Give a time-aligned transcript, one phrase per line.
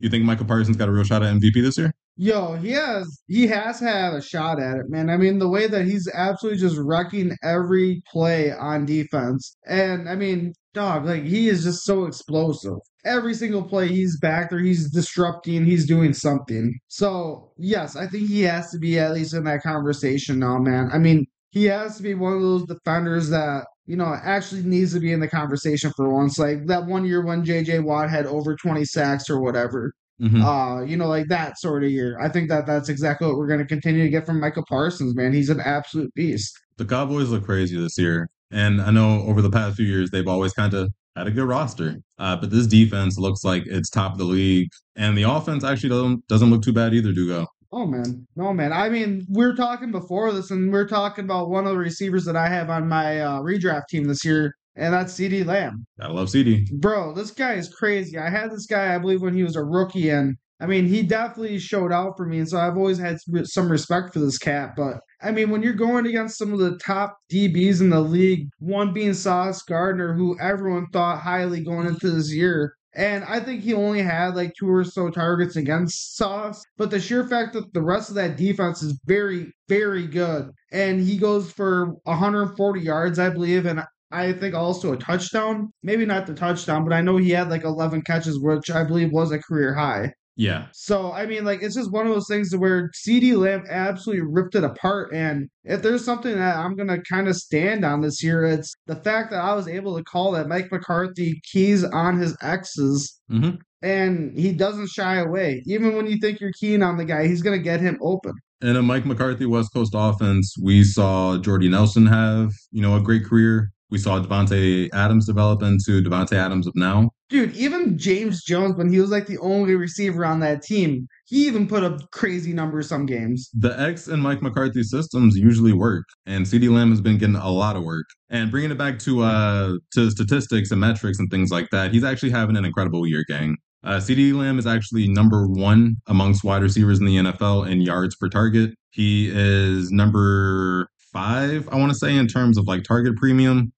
[0.00, 1.92] You think Micah Parsons got a real shot at MVP this year?
[2.16, 5.08] Yo, he has he has had a shot at it, man.
[5.08, 9.56] I mean, the way that he's absolutely just wrecking every play on defense.
[9.66, 12.78] And I mean, dog, like he is just so explosive.
[13.04, 16.74] Every single play he's back there, he's disrupting, he's doing something.
[16.88, 20.90] So, yes, I think he has to be at least in that conversation now, man.
[20.92, 24.92] I mean, he has to be one of those defenders that you know, actually needs
[24.94, 26.38] to be in the conversation for once.
[26.38, 29.92] Like that one year when JJ Watt had over 20 sacks or whatever.
[30.22, 30.42] Mm-hmm.
[30.42, 32.16] Uh, you know, like that sort of year.
[32.20, 35.16] I think that that's exactly what we're going to continue to get from Micah Parsons,
[35.16, 35.32] man.
[35.32, 36.56] He's an absolute beast.
[36.76, 38.28] The Cowboys look crazy this year.
[38.52, 41.48] And I know over the past few years, they've always kind of had a good
[41.48, 41.96] roster.
[42.16, 44.68] Uh, but this defense looks like it's top of the league.
[44.94, 47.48] And the offense actually doesn't, doesn't look too bad either, Dugo.
[47.72, 48.72] Oh man, no man.
[48.72, 51.78] I mean, we are talking before this, and we are talking about one of the
[51.78, 55.86] receivers that I have on my uh, redraft team this year, and that's CeeDee Lamb.
[56.00, 58.18] I love CeeDee, Bro, this guy is crazy.
[58.18, 61.02] I had this guy, I believe, when he was a rookie, and I mean, he
[61.02, 64.74] definitely showed out for me, and so I've always had some respect for this cat.
[64.76, 68.48] But I mean, when you're going against some of the top DBs in the league,
[68.58, 73.62] one being Sauce Gardner, who everyone thought highly going into this year, and I think
[73.62, 76.64] he only had like two or so targets against Sauce.
[76.76, 80.50] But the sheer fact that the rest of that defense is very, very good.
[80.72, 85.72] And he goes for 140 yards, I believe, and I think also a touchdown.
[85.82, 89.12] Maybe not the touchdown, but I know he had like 11 catches, which I believe
[89.12, 90.12] was a career high.
[90.40, 90.68] Yeah.
[90.72, 94.54] So I mean, like it's just one of those things where CeeDee Lamb absolutely ripped
[94.54, 95.12] it apart.
[95.12, 98.96] And if there's something that I'm gonna kind of stand on this year, it's the
[98.96, 103.20] fact that I was able to call that Mike McCarthy keys on his X's.
[103.30, 103.56] Mm-hmm.
[103.82, 105.62] And he doesn't shy away.
[105.66, 108.32] Even when you think you're keen on the guy, he's going to get him open.
[108.60, 113.00] In a Mike McCarthy West Coast offense, we saw Jordy Nelson have, you know, a
[113.00, 113.70] great career.
[113.90, 117.10] We saw Davante Adams develop into Davante Adams of now.
[117.28, 121.46] Dude, even James Jones, when he was like the only receiver on that team, he
[121.46, 123.50] even put up crazy numbers some games.
[123.54, 127.50] The X and Mike McCarthy systems usually work, and CeeDee Lamb has been getting a
[127.50, 128.06] lot of work.
[128.30, 132.04] And bringing it back to uh to statistics and metrics and things like that, he's
[132.04, 133.56] actually having an incredible year, gang.
[133.82, 138.14] Uh, CeeDee Lamb is actually number one amongst wide receivers in the NFL in yards
[138.16, 138.72] per target.
[138.90, 143.72] He is number five, I want to say, in terms of like target premium.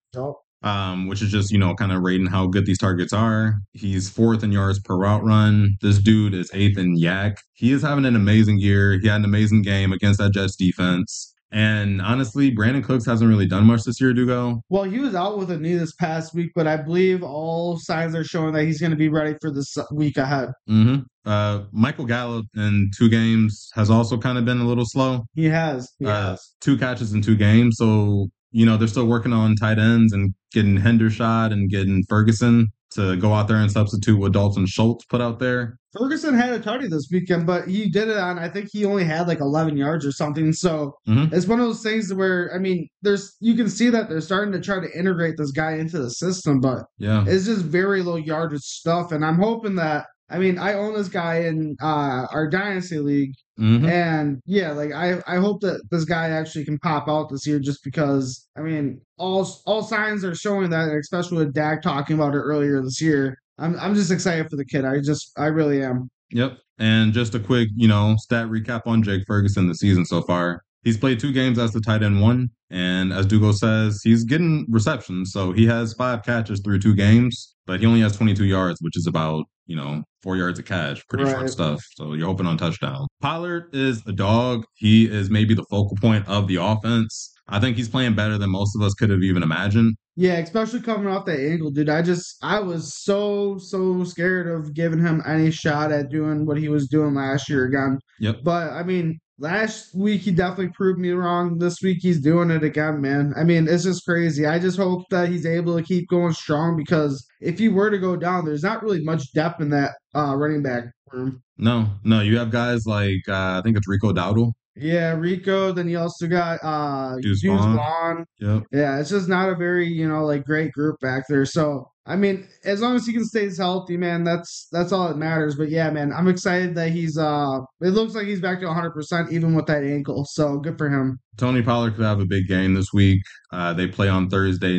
[0.64, 3.54] Um, which is just, you know, kind of rating how good these targets are.
[3.72, 5.76] He's fourth in yards per route run.
[5.80, 7.34] This dude is eighth in YAC.
[7.54, 8.96] He is having an amazing year.
[9.00, 11.34] He had an amazing game against that Jets defense.
[11.52, 14.62] And honestly, Brandin Cooks hasn't really done much this year, Dugo.
[14.70, 18.14] Well, he was out with a knee this past week, but I believe all signs
[18.14, 20.48] are showing that he's going to be ready for this week ahead.
[20.68, 21.02] Mm-hmm.
[21.26, 25.26] Uh, Michael Gallup in two games has also kind of been a little slow.
[25.34, 25.90] He has.
[25.98, 26.54] He uh, has.
[26.62, 27.76] Two catches in two games.
[27.76, 32.68] So you know, they're still working on tight ends and getting Hendershot and getting Ferguson
[32.94, 35.78] to go out there and substitute what Dalton Schultz put out there.
[35.98, 39.04] Ferguson had a tutty this weekend, but he did it on, I think he only
[39.04, 40.52] had like 11 yards or something.
[40.52, 41.34] So mm-hmm.
[41.34, 44.52] it's one of those things where, I mean, there's, you can see that they're starting
[44.52, 48.16] to try to integrate this guy into the system, but yeah, it's just very low
[48.16, 49.12] yardage stuff.
[49.12, 53.34] And I'm hoping that I mean, I own this guy in uh, our dynasty league,
[53.60, 53.84] mm-hmm.
[53.84, 57.58] and yeah, like I, I hope that this guy actually can pop out this year,
[57.58, 62.34] just because I mean, all all signs are showing that, especially with Dak talking about
[62.34, 63.36] it earlier this year.
[63.58, 64.86] I'm I'm just excited for the kid.
[64.86, 66.08] I just I really am.
[66.30, 66.58] Yep.
[66.78, 70.62] And just a quick, you know, stat recap on Jake Ferguson the season so far.
[70.82, 74.66] He's played two games as the tight end one, and as Dugo says, he's getting
[74.68, 75.30] receptions.
[75.30, 78.96] So he has five catches through two games, but he only has 22 yards, which
[78.96, 81.34] is about you know, four yards of catch, pretty right.
[81.34, 81.82] short stuff.
[81.96, 83.06] So you're hoping on touchdown.
[83.22, 84.66] Pollard is a dog.
[84.74, 87.32] He is maybe the focal point of the offense.
[87.48, 89.96] I think he's playing better than most of us could have even imagined.
[90.14, 91.88] Yeah, especially coming off that ankle, dude.
[91.88, 96.58] I just I was so so scared of giving him any shot at doing what
[96.58, 97.98] he was doing last year again.
[98.20, 98.40] Yep.
[98.44, 101.58] But I mean, last week he definitely proved me wrong.
[101.58, 103.34] This week he's doing it again, man.
[103.36, 104.46] I mean, it's just crazy.
[104.46, 107.98] I just hope that he's able to keep going strong because if he were to
[107.98, 111.42] go down, there's not really much depth in that uh, running back room.
[111.58, 114.52] No, no, you have guys like uh, I think it's Rico Dowdle.
[114.74, 115.72] Yeah, Rico.
[115.72, 118.24] Then you also got uh Deuce Vaughn.
[118.40, 118.62] Yep.
[118.72, 121.44] Yeah, it's just not a very you know like great group back there.
[121.44, 125.16] So I mean, as long as he can stay healthy, man, that's that's all that
[125.16, 125.54] matters.
[125.54, 129.30] But yeah, man, I'm excited that he's uh it looks like he's back to 100%
[129.30, 130.24] even with that ankle.
[130.28, 131.20] So good for him.
[131.36, 133.22] Tony Pollard could have a big game this week.
[133.52, 134.78] Uh, they play on Thursday,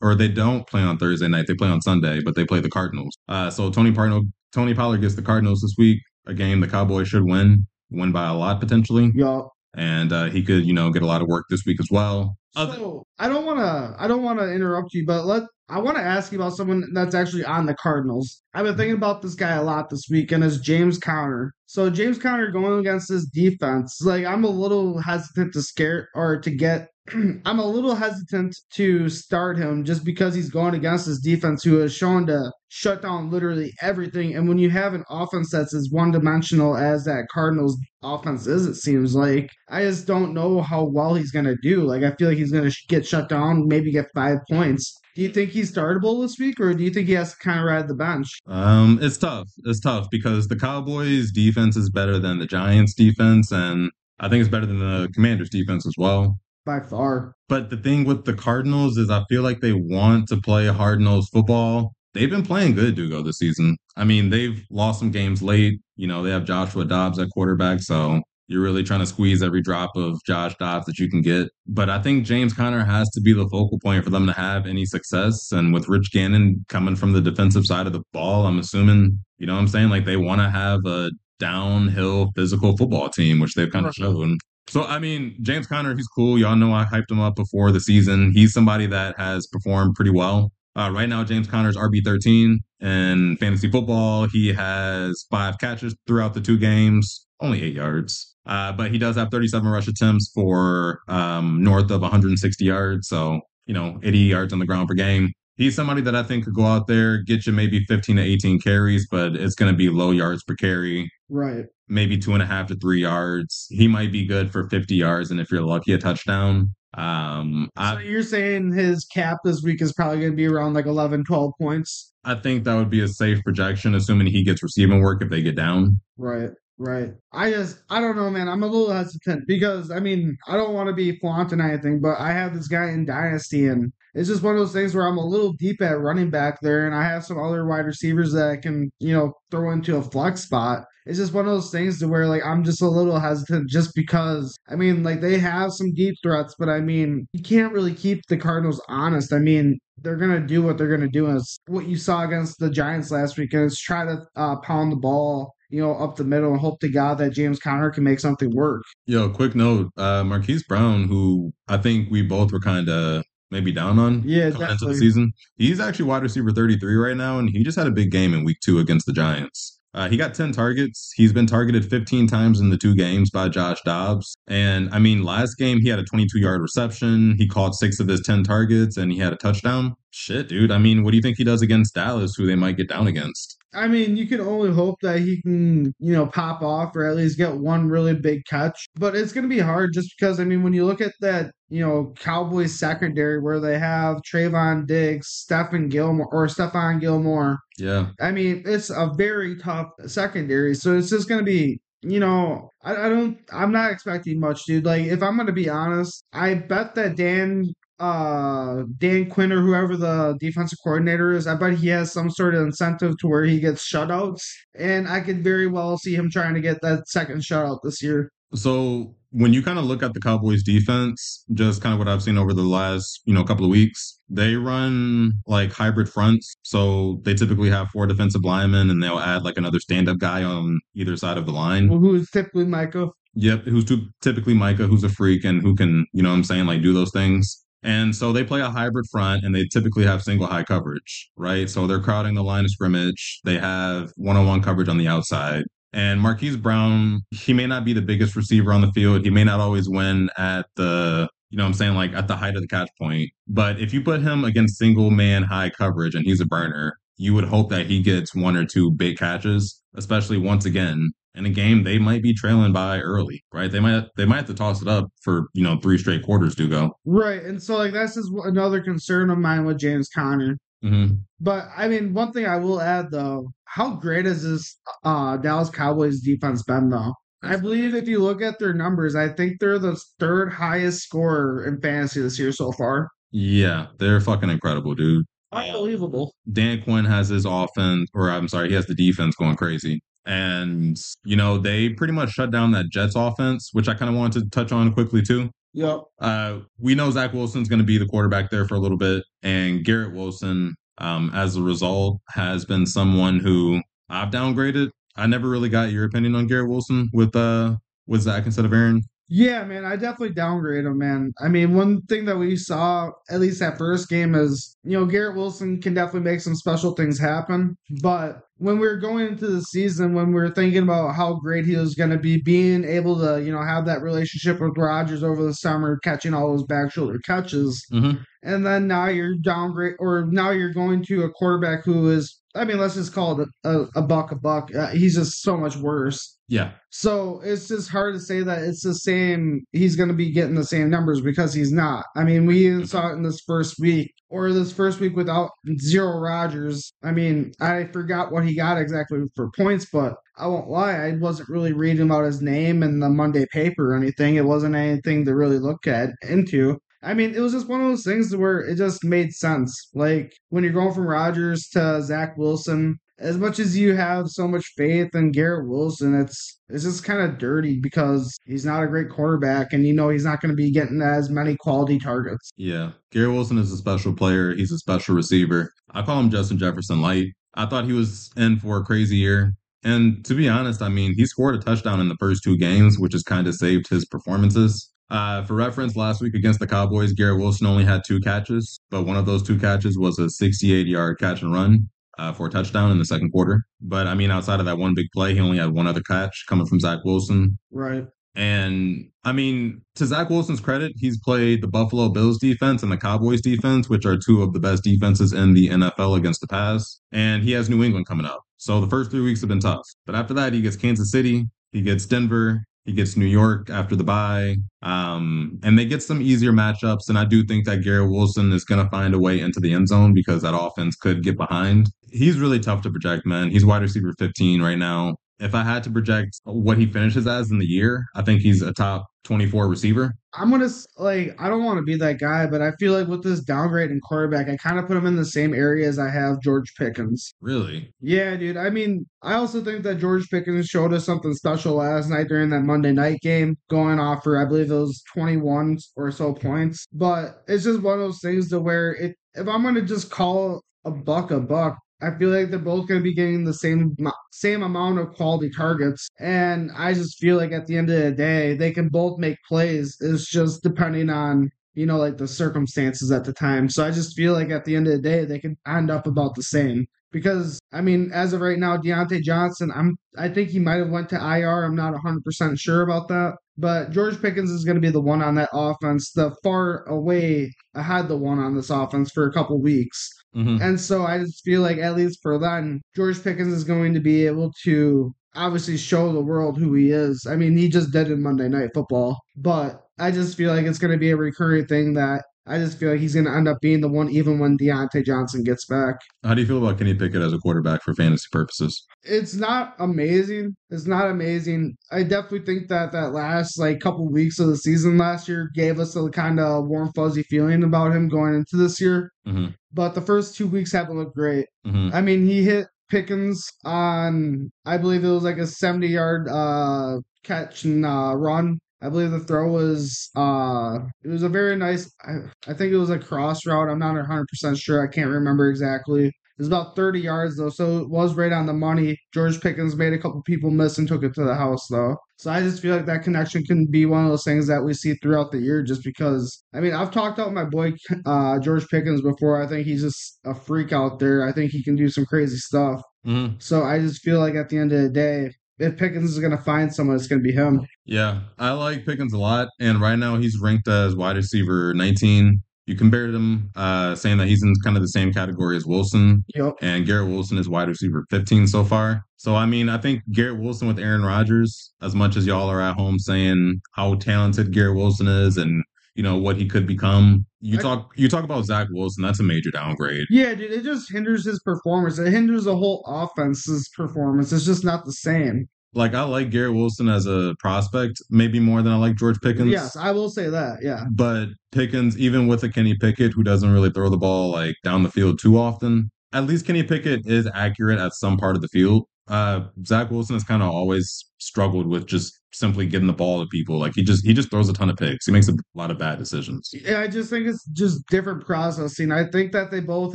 [0.00, 1.46] or they don't play on Thursday night.
[1.46, 3.16] They play on Sunday, but they play the Cardinals.
[3.28, 6.00] Uh, so Tony Pollard, Tony Pollard gets the Cardinals this week.
[6.26, 9.12] A game the Cowboys should win, win by a lot potentially.
[9.14, 9.42] Yeah
[9.76, 12.36] and uh, he could, you know, get a lot of work this week as well.
[12.54, 15.96] So I don't want to, I don't want to interrupt you, but let I want
[15.96, 18.42] to ask you about someone that's actually on the Cardinals.
[18.52, 21.54] I've been thinking about this guy a lot this week, and it's James Conner.
[21.66, 26.38] So James Conner going against this defense, like I'm a little hesitant to scare or
[26.40, 26.88] to get
[27.44, 31.76] I'm a little hesitant to start him just because he's going against this defense who
[31.78, 34.34] has shown to shut down literally everything.
[34.34, 38.66] And when you have an offense that's as one dimensional as that Cardinals offense is,
[38.66, 41.82] it seems like I just don't know how well he's going to do.
[41.82, 44.98] Like, I feel like he's going to get shut down, maybe get five points.
[45.14, 47.60] Do you think he's startable this week, or do you think he has to kind
[47.60, 48.40] of ride the bench?
[48.46, 49.48] Um, it's tough.
[49.64, 54.40] It's tough because the Cowboys' defense is better than the Giants' defense, and I think
[54.40, 57.34] it's better than the Commanders' defense as well by far.
[57.48, 61.00] But the thing with the Cardinals is I feel like they want to play hard
[61.00, 61.94] nosed football.
[62.14, 63.76] They've been playing good, Dugo, this season.
[63.96, 65.80] I mean, they've lost some games late.
[65.96, 69.62] You know, they have Joshua Dobbs at quarterback, so you're really trying to squeeze every
[69.62, 71.48] drop of Josh Dobbs that you can get.
[71.66, 74.66] But I think James Conner has to be the focal point for them to have
[74.66, 75.50] any success.
[75.52, 79.46] And with Rich Gannon coming from the defensive side of the ball, I'm assuming, you
[79.46, 79.88] know what I'm saying?
[79.88, 84.38] Like they want to have a downhill physical football team, which they've kind of shown.
[84.68, 86.38] So I mean, James Conner, he's cool.
[86.38, 88.32] Y'all know I hyped him up before the season.
[88.32, 90.52] He's somebody that has performed pretty well.
[90.76, 94.26] Uh, right now, James Conner's RB thirteen in fantasy football.
[94.26, 98.34] He has five catches throughout the two games, only eight yards.
[98.46, 103.08] Uh, but he does have 37 rush attempts for um, north of 160 yards.
[103.08, 105.32] So, you know, 80 yards on the ground per game.
[105.56, 108.60] He's somebody that I think could go out there, get you maybe 15 to 18
[108.60, 111.10] carries, but it's going to be low yards per carry.
[111.28, 113.66] Right maybe two and a half to three yards.
[113.70, 116.74] He might be good for 50 yards, and if you're lucky, a touchdown.
[116.96, 120.74] Um, so I, you're saying his cap this week is probably going to be around
[120.74, 122.12] like 11, 12 points?
[122.24, 125.42] I think that would be a safe projection, assuming he gets receiving work if they
[125.42, 126.00] get down.
[126.16, 126.50] Right.
[126.76, 127.12] Right.
[127.32, 128.48] I just, I don't know, man.
[128.48, 132.18] I'm a little hesitant because, I mean, I don't want to be flaunting anything, but
[132.18, 135.18] I have this guy in Dynasty, and it's just one of those things where I'm
[135.18, 138.50] a little deep at running back there, and I have some other wide receivers that
[138.50, 140.84] I can, you know, throw into a flex spot.
[141.06, 143.94] It's just one of those things to where like I'm just a little hesitant just
[143.94, 147.92] because I mean like they have some deep threats, but I mean you can't really
[147.94, 149.30] keep the Cardinals honest.
[149.32, 151.26] I mean they're gonna do what they're gonna do.
[151.26, 154.92] Is what you saw against the Giants last week, and it's try to uh, pound
[154.92, 158.04] the ball you know, up the middle and hope to God that James Conner can
[158.04, 158.82] make something work.
[159.06, 163.72] Yo, quick note, uh, Marquise Brown, who I think we both were kind of maybe
[163.72, 165.32] down on yeah, coming into the season.
[165.56, 168.44] He's actually wide receiver 33 right now, and he just had a big game in
[168.44, 169.80] week two against the Giants.
[169.94, 171.12] Uh, he got 10 targets.
[171.14, 174.36] He's been targeted 15 times in the two games by Josh Dobbs.
[174.48, 177.36] And I mean, last game, he had a 22 yard reception.
[177.38, 179.94] He caught six of his 10 targets and he had a touchdown.
[180.10, 180.72] Shit, dude.
[180.72, 183.06] I mean, what do you think he does against Dallas, who they might get down
[183.06, 183.56] against?
[183.74, 187.16] I mean, you can only hope that he can, you know, pop off or at
[187.16, 188.86] least get one really big catch.
[188.94, 191.52] But it's going to be hard just because, I mean, when you look at that,
[191.68, 197.58] you know, Cowboys secondary where they have Trevon Diggs, Stephen Gilmore, or Stephon Gilmore.
[197.78, 198.10] Yeah.
[198.20, 200.74] I mean, it's a very tough secondary.
[200.74, 204.66] So it's just going to be you know, I, I, don't, I'm not expecting much,
[204.66, 204.84] dude.
[204.84, 209.60] Like, if I'm going to be honest, I bet that Dan uh Dan Quinn or
[209.60, 213.44] whoever the defensive coordinator is, I bet he has some sort of incentive to where
[213.44, 214.42] he gets shutouts.
[214.74, 218.30] And I could very well see him trying to get that second shutout this year.
[218.54, 222.22] So when you kind of look at the Cowboys defense, just kind of what I've
[222.22, 226.54] seen over the last, you know, couple of weeks, they run like hybrid fronts.
[226.62, 230.80] So they typically have four defensive linemen and they'll add like another stand-up guy on
[230.94, 231.88] either side of the line.
[231.88, 233.08] Well, who's typically Micah?
[233.34, 233.90] Yep, who's
[234.22, 236.92] typically Micah, who's a freak and who can, you know what I'm saying, like do
[236.92, 237.63] those things.
[237.84, 241.68] And so they play a hybrid front and they typically have single high coverage, right?
[241.68, 243.40] So they're crowding the line of scrimmage.
[243.44, 245.64] They have one on one coverage on the outside.
[245.92, 249.22] And Marquise Brown, he may not be the biggest receiver on the field.
[249.22, 252.56] He may not always win at the, you know I'm saying, like at the height
[252.56, 253.30] of the catch point.
[253.46, 257.34] But if you put him against single man high coverage and he's a burner, you
[257.34, 261.50] would hope that he gets one or two big catches, especially once again in a
[261.50, 263.70] game they might be trailing by early, right?
[263.70, 266.54] They might they might have to toss it up for you know three straight quarters
[266.56, 266.96] to go.
[267.04, 270.58] Right, and so like that's just another concern of mine with James Conner.
[270.84, 271.14] Mm-hmm.
[271.40, 275.70] But I mean, one thing I will add though, how great has this uh, Dallas
[275.70, 277.12] Cowboys defense been though?
[277.42, 281.66] I believe if you look at their numbers, I think they're the third highest scorer
[281.66, 283.10] in fantasy this year so far.
[283.32, 285.26] Yeah, they're fucking incredible, dude.
[285.52, 286.34] Unbelievable.
[286.52, 290.00] Dan Quinn has his offense, or I'm sorry, he has the defense going crazy.
[290.26, 294.16] And, you know, they pretty much shut down that Jets offense, which I kind of
[294.16, 295.50] wanted to touch on quickly too.
[295.74, 296.02] Yep.
[296.20, 299.24] Uh, we know Zach Wilson's going to be the quarterback there for a little bit.
[299.42, 304.90] And Garrett Wilson, um, as a result, has been someone who I've downgraded.
[305.16, 307.76] I never really got your opinion on Garrett Wilson with uh
[308.06, 309.02] with Zach instead of Aaron.
[309.28, 311.32] Yeah, man, I definitely downgrade him, man.
[311.42, 315.06] I mean, one thing that we saw, at least that first game, is, you know,
[315.06, 317.76] Garrett Wilson can definitely make some special things happen.
[318.02, 321.64] But when we were going into the season, when we were thinking about how great
[321.64, 325.22] he was going to be, being able to, you know, have that relationship with Rodgers
[325.24, 328.18] over the summer, catching all those back shoulder catches, Mm-hmm.
[328.42, 332.64] and then now you're downgrade, or now you're going to a quarterback who is, I
[332.64, 334.72] mean, let's just call it a, a, a buck a buck.
[334.74, 336.33] Uh, he's just so much worse.
[336.48, 336.72] Yeah.
[336.90, 339.64] So it's just hard to say that it's the same.
[339.72, 342.04] He's going to be getting the same numbers because he's not.
[342.16, 345.50] I mean, we even saw it in this first week or this first week without
[345.78, 346.92] zero Rogers.
[347.02, 351.12] I mean, I forgot what he got exactly for points, but I won't lie, I
[351.12, 354.34] wasn't really reading about his name in the Monday paper or anything.
[354.34, 356.78] It wasn't anything to really look at into.
[357.02, 359.90] I mean, it was just one of those things where it just made sense.
[359.94, 364.48] Like when you're going from Rodgers to Zach Wilson, as much as you have so
[364.48, 368.88] much faith in Garrett Wilson, it's it's just kind of dirty because he's not a
[368.88, 372.50] great quarterback, and you know he's not going to be getting as many quality targets.
[372.56, 372.92] Yeah.
[373.12, 374.54] Garrett Wilson is a special player.
[374.54, 375.72] He's a special receiver.
[375.92, 377.28] I call him Justin Jefferson Light.
[377.54, 379.54] I thought he was in for a crazy year.
[379.84, 382.98] And to be honest, I mean, he scored a touchdown in the first two games,
[382.98, 384.90] which has kind of saved his performances.
[385.10, 389.02] Uh, for reference, last week against the Cowboys, Garrett Wilson only had two catches, but
[389.02, 392.50] one of those two catches was a 68 yard catch and run uh, for a
[392.50, 393.64] touchdown in the second quarter.
[393.80, 396.44] But I mean, outside of that one big play, he only had one other catch
[396.48, 397.58] coming from Zach Wilson.
[397.70, 398.04] Right.
[398.36, 402.96] And I mean, to Zach Wilson's credit, he's played the Buffalo Bills defense and the
[402.96, 407.00] Cowboys defense, which are two of the best defenses in the NFL against the pass.
[407.12, 408.42] And he has New England coming up.
[408.56, 409.86] So the first three weeks have been tough.
[410.06, 413.96] But after that, he gets Kansas City, he gets Denver, he gets New York after
[413.96, 414.56] the bye.
[414.82, 417.08] Um, and they get some easier matchups.
[417.08, 419.72] And I do think that Garrett Wilson is going to find a way into the
[419.72, 421.88] end zone because that offense could get behind.
[422.14, 423.50] He's really tough to project, man.
[423.50, 427.50] He's wide receiver 15 right now if I had to project what he finishes as
[427.50, 430.14] in the year, I think he's a top 24 receiver.
[430.34, 433.22] I'm gonna like I don't want to be that guy, but I feel like with
[433.22, 436.08] this downgrade in quarterback, I kind of put him in the same area as I
[436.10, 437.34] have George Pickens.
[437.40, 437.90] Really?
[438.00, 438.56] Yeah, dude.
[438.56, 442.50] I mean, I also think that George Pickens showed us something special last night during
[442.50, 446.86] that Monday night game, going off for I believe it was 21 or so points.
[446.92, 450.62] But it's just one of those things to where it if I'm gonna just call
[450.84, 453.96] a buck a buck, I feel like they're both going to be getting the same
[454.30, 458.12] same amount of quality targets, and I just feel like at the end of the
[458.12, 459.96] day, they can both make plays.
[460.00, 463.68] It's just depending on you know like the circumstances at the time.
[463.68, 466.06] So I just feel like at the end of the day, they can end up
[466.06, 466.86] about the same.
[467.10, 470.90] Because I mean, as of right now, Diontae Johnson, I'm I think he might have
[470.90, 471.64] went to IR.
[471.64, 473.36] I'm not 100 percent sure about that.
[473.56, 477.54] But George Pickens is going to be the one on that offense, the far away
[477.74, 480.10] ahead the one on this offense for a couple weeks.
[480.34, 480.62] Mm-hmm.
[480.62, 484.00] And so I just feel like at least for then, George Pickens is going to
[484.00, 487.26] be able to obviously show the world who he is.
[487.28, 490.78] I mean, he just did in Monday Night Football, but I just feel like it's
[490.78, 493.48] going to be a recurring thing that I just feel like he's going to end
[493.48, 495.96] up being the one even when Diontae Johnson gets back.
[496.22, 498.86] How do you feel about Kenny Pickett as a quarterback for fantasy purposes?
[499.02, 500.54] It's not amazing.
[500.70, 501.76] It's not amazing.
[501.90, 505.80] I definitely think that that last like couple weeks of the season last year gave
[505.80, 509.10] us a kind of warm fuzzy feeling about him going into this year.
[509.26, 509.48] Mm-hmm.
[509.72, 511.46] But the first two weeks haven't looked great.
[511.66, 511.90] Mm-hmm.
[511.94, 516.98] I mean, he hit Pickens on I believe it was like a 70 yard uh
[517.24, 518.60] catch and uh, run.
[518.80, 522.78] I believe the throw was uh it was a very nice I, I think it
[522.78, 523.68] was a cross route.
[523.68, 524.82] I'm not 100% sure.
[524.82, 526.06] I can't remember exactly.
[526.06, 528.98] It was about 30 yards though, so it was right on the money.
[529.12, 531.96] George Pickens made a couple people miss and took it to the house though.
[532.18, 534.74] So I just feel like that connection can be one of those things that we
[534.74, 537.74] see throughout the year just because I mean I've talked about my boy
[538.06, 539.40] uh, George Pickens before.
[539.40, 541.26] I think he's just a freak out there.
[541.26, 542.82] I think he can do some crazy stuff.
[543.06, 543.36] Mm-hmm.
[543.38, 546.36] So I just feel like at the end of the day, if Pickens is going
[546.36, 547.66] to find someone, it's going to be him.
[547.84, 552.42] Yeah, I like Pickens a lot, and right now he's ranked as wide receiver 19.
[552.66, 556.24] You compared him, uh, saying that he's in kind of the same category as Wilson,
[556.34, 556.54] Yep.
[556.62, 559.02] and Garrett Wilson is wide receiver 15 so far.
[559.18, 562.62] So I mean, I think Garrett Wilson with Aaron Rodgers, as much as y'all are
[562.62, 565.62] at home saying how talented Garrett Wilson is and
[565.94, 569.02] you know what he could become, you talk you talk about Zach Wilson.
[569.02, 570.06] That's a major downgrade.
[570.10, 571.98] Yeah, dude, it just hinders his performance.
[571.98, 574.32] It hinders the whole offense's performance.
[574.32, 575.48] It's just not the same.
[575.74, 579.50] Like I like Garrett Wilson as a prospect, maybe more than I like George Pickens.
[579.50, 580.60] Yes, I will say that.
[580.62, 580.84] Yeah.
[580.90, 584.84] But Pickens, even with a Kenny Pickett who doesn't really throw the ball like down
[584.84, 588.48] the field too often, at least Kenny Pickett is accurate at some part of the
[588.48, 588.86] field.
[589.08, 593.28] Uh, Zach Wilson has kind of always struggled with just simply getting the ball to
[593.28, 593.58] people.
[593.58, 595.06] Like he just he just throws a ton of picks.
[595.06, 596.50] He makes a lot of bad decisions.
[596.52, 598.92] Yeah, I just think it's just different processing.
[598.92, 599.94] I think that they both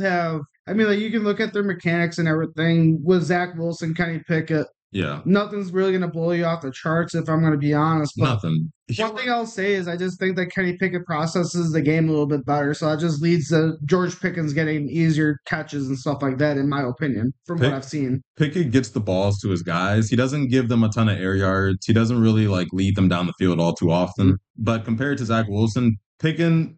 [0.00, 0.40] have.
[0.66, 4.20] I mean, like you can look at their mechanics and everything with Zach Wilson, Kenny
[4.26, 4.66] Pickett.
[4.92, 5.20] Yeah.
[5.24, 8.14] Nothing's really going to blow you off the charts, if I'm going to be honest.
[8.16, 8.72] But Nothing.
[8.98, 12.10] one thing I'll say is I just think that Kenny Pickett processes the game a
[12.10, 12.74] little bit better.
[12.74, 16.68] So that just leads to George Pickens getting easier catches and stuff like that, in
[16.68, 18.22] my opinion, from Pick- what I've seen.
[18.36, 20.08] Pickett gets the balls to his guys.
[20.08, 21.86] He doesn't give them a ton of air yards.
[21.86, 24.26] He doesn't really like lead them down the field all too often.
[24.26, 24.34] Mm-hmm.
[24.64, 26.74] But compared to Zach Wilson, Pickens,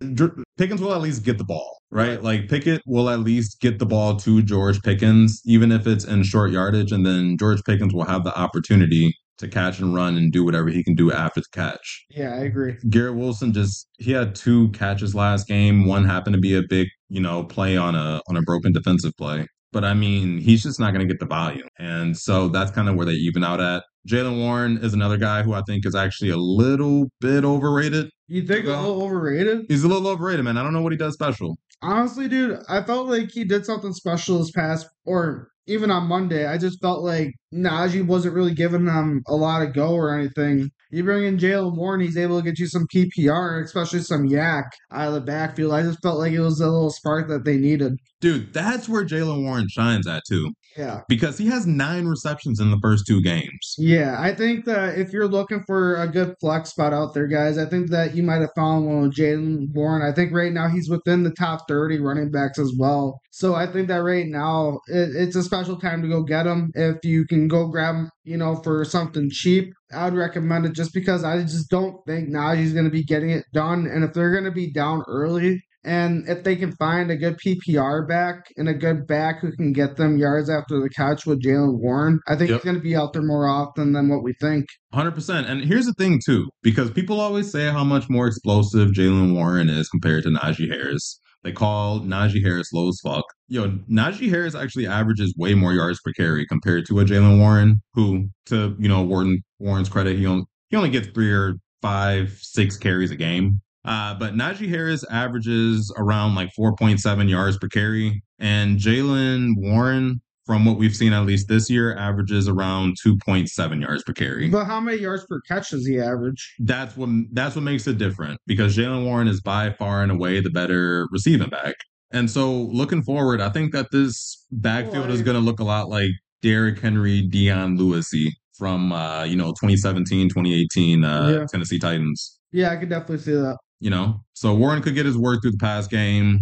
[0.62, 2.22] Pickens will at least get the ball, right?
[2.22, 6.22] Like Pickett will at least get the ball to George Pickens, even if it's in
[6.22, 10.30] short yardage, and then George Pickens will have the opportunity to catch and run and
[10.30, 12.04] do whatever he can do after the catch.
[12.10, 12.76] Yeah, I agree.
[12.88, 15.84] Garrett Wilson just he had two catches last game.
[15.84, 19.16] One happened to be a big, you know, play on a on a broken defensive
[19.18, 19.48] play.
[19.72, 21.66] But I mean, he's just not going to get the volume.
[21.80, 23.82] And so that's kind of where they even out at.
[24.08, 28.10] Jaylen Warren is another guy who I think is actually a little bit overrated.
[28.26, 29.66] You think a little overrated?
[29.68, 30.56] He's a little overrated, man.
[30.56, 31.56] I don't know what he does special.
[31.82, 36.46] Honestly, dude, I felt like he did something special this past, or even on Monday.
[36.46, 40.70] I just felt like Najee wasn't really giving them a lot of go or anything.
[40.92, 44.64] You bring in Jaylen Warren, he's able to get you some PPR, especially some YAC
[44.92, 45.72] out of the backfield.
[45.72, 47.94] I just felt like it was a little spark that they needed.
[48.20, 50.52] Dude, that's where Jaylen Warren shines at too.
[50.76, 51.00] Yeah.
[51.08, 53.74] Because he has nine receptions in the first two games.
[53.78, 57.56] Yeah, I think that if you're looking for a good flex spot out there, guys,
[57.56, 60.02] I think that you might have found one with Jaylen Warren.
[60.02, 63.18] I think right now he's within the top 30 running backs as well.
[63.34, 66.70] So I think that right now it, it's a special time to go get him.
[66.74, 70.74] If you can go grab him, you know, for something cheap, I would recommend it
[70.74, 73.86] just because I just don't think Najee's going to be getting it done.
[73.86, 77.38] And if they're going to be down early, and if they can find a good
[77.38, 81.42] PPR back and a good back who can get them yards after the catch with
[81.42, 82.58] Jaylen Warren, I think Yep.
[82.60, 84.66] he's going to be out there more often than what we think.
[84.94, 85.50] 100%.
[85.50, 89.70] And here's the thing, too, because people always say how much more explosive Jaylen Warren
[89.70, 91.18] is compared to Najee Harris.
[91.44, 93.24] They call Najee Harris low as fuck.
[93.48, 97.82] Yo, Najee Harris actually averages way more yards per carry compared to a Jaylen Warren,
[97.94, 102.38] who, to you know Warren Warren's credit, he only he only gets three or five,
[102.40, 103.60] six carries a game.
[103.84, 110.64] Uh, but Najee Harris averages around like 4.7 yards per carry, and Jaylen Warren, from
[110.64, 114.80] what we've seen at least this year, averages around 2.7 yards per carry But how
[114.80, 116.54] many yards per catch does he average?
[116.60, 120.40] that's what that's what makes it different because Jaylen Warren is by far and away
[120.40, 121.74] the better receiving back.
[122.10, 125.64] And so looking forward, I think that this backfield Well, is going to look a
[125.64, 126.10] lot like
[126.42, 128.28] Derrick Henry, Dion Lewisy
[128.58, 131.46] from uh, you know 2017, 2018 uh, Yeah.
[131.46, 132.38] Tennessee Titans.
[132.52, 133.56] Yeah, I could definitely see that.
[133.80, 136.38] You know, so Warren could get his work through the pass game,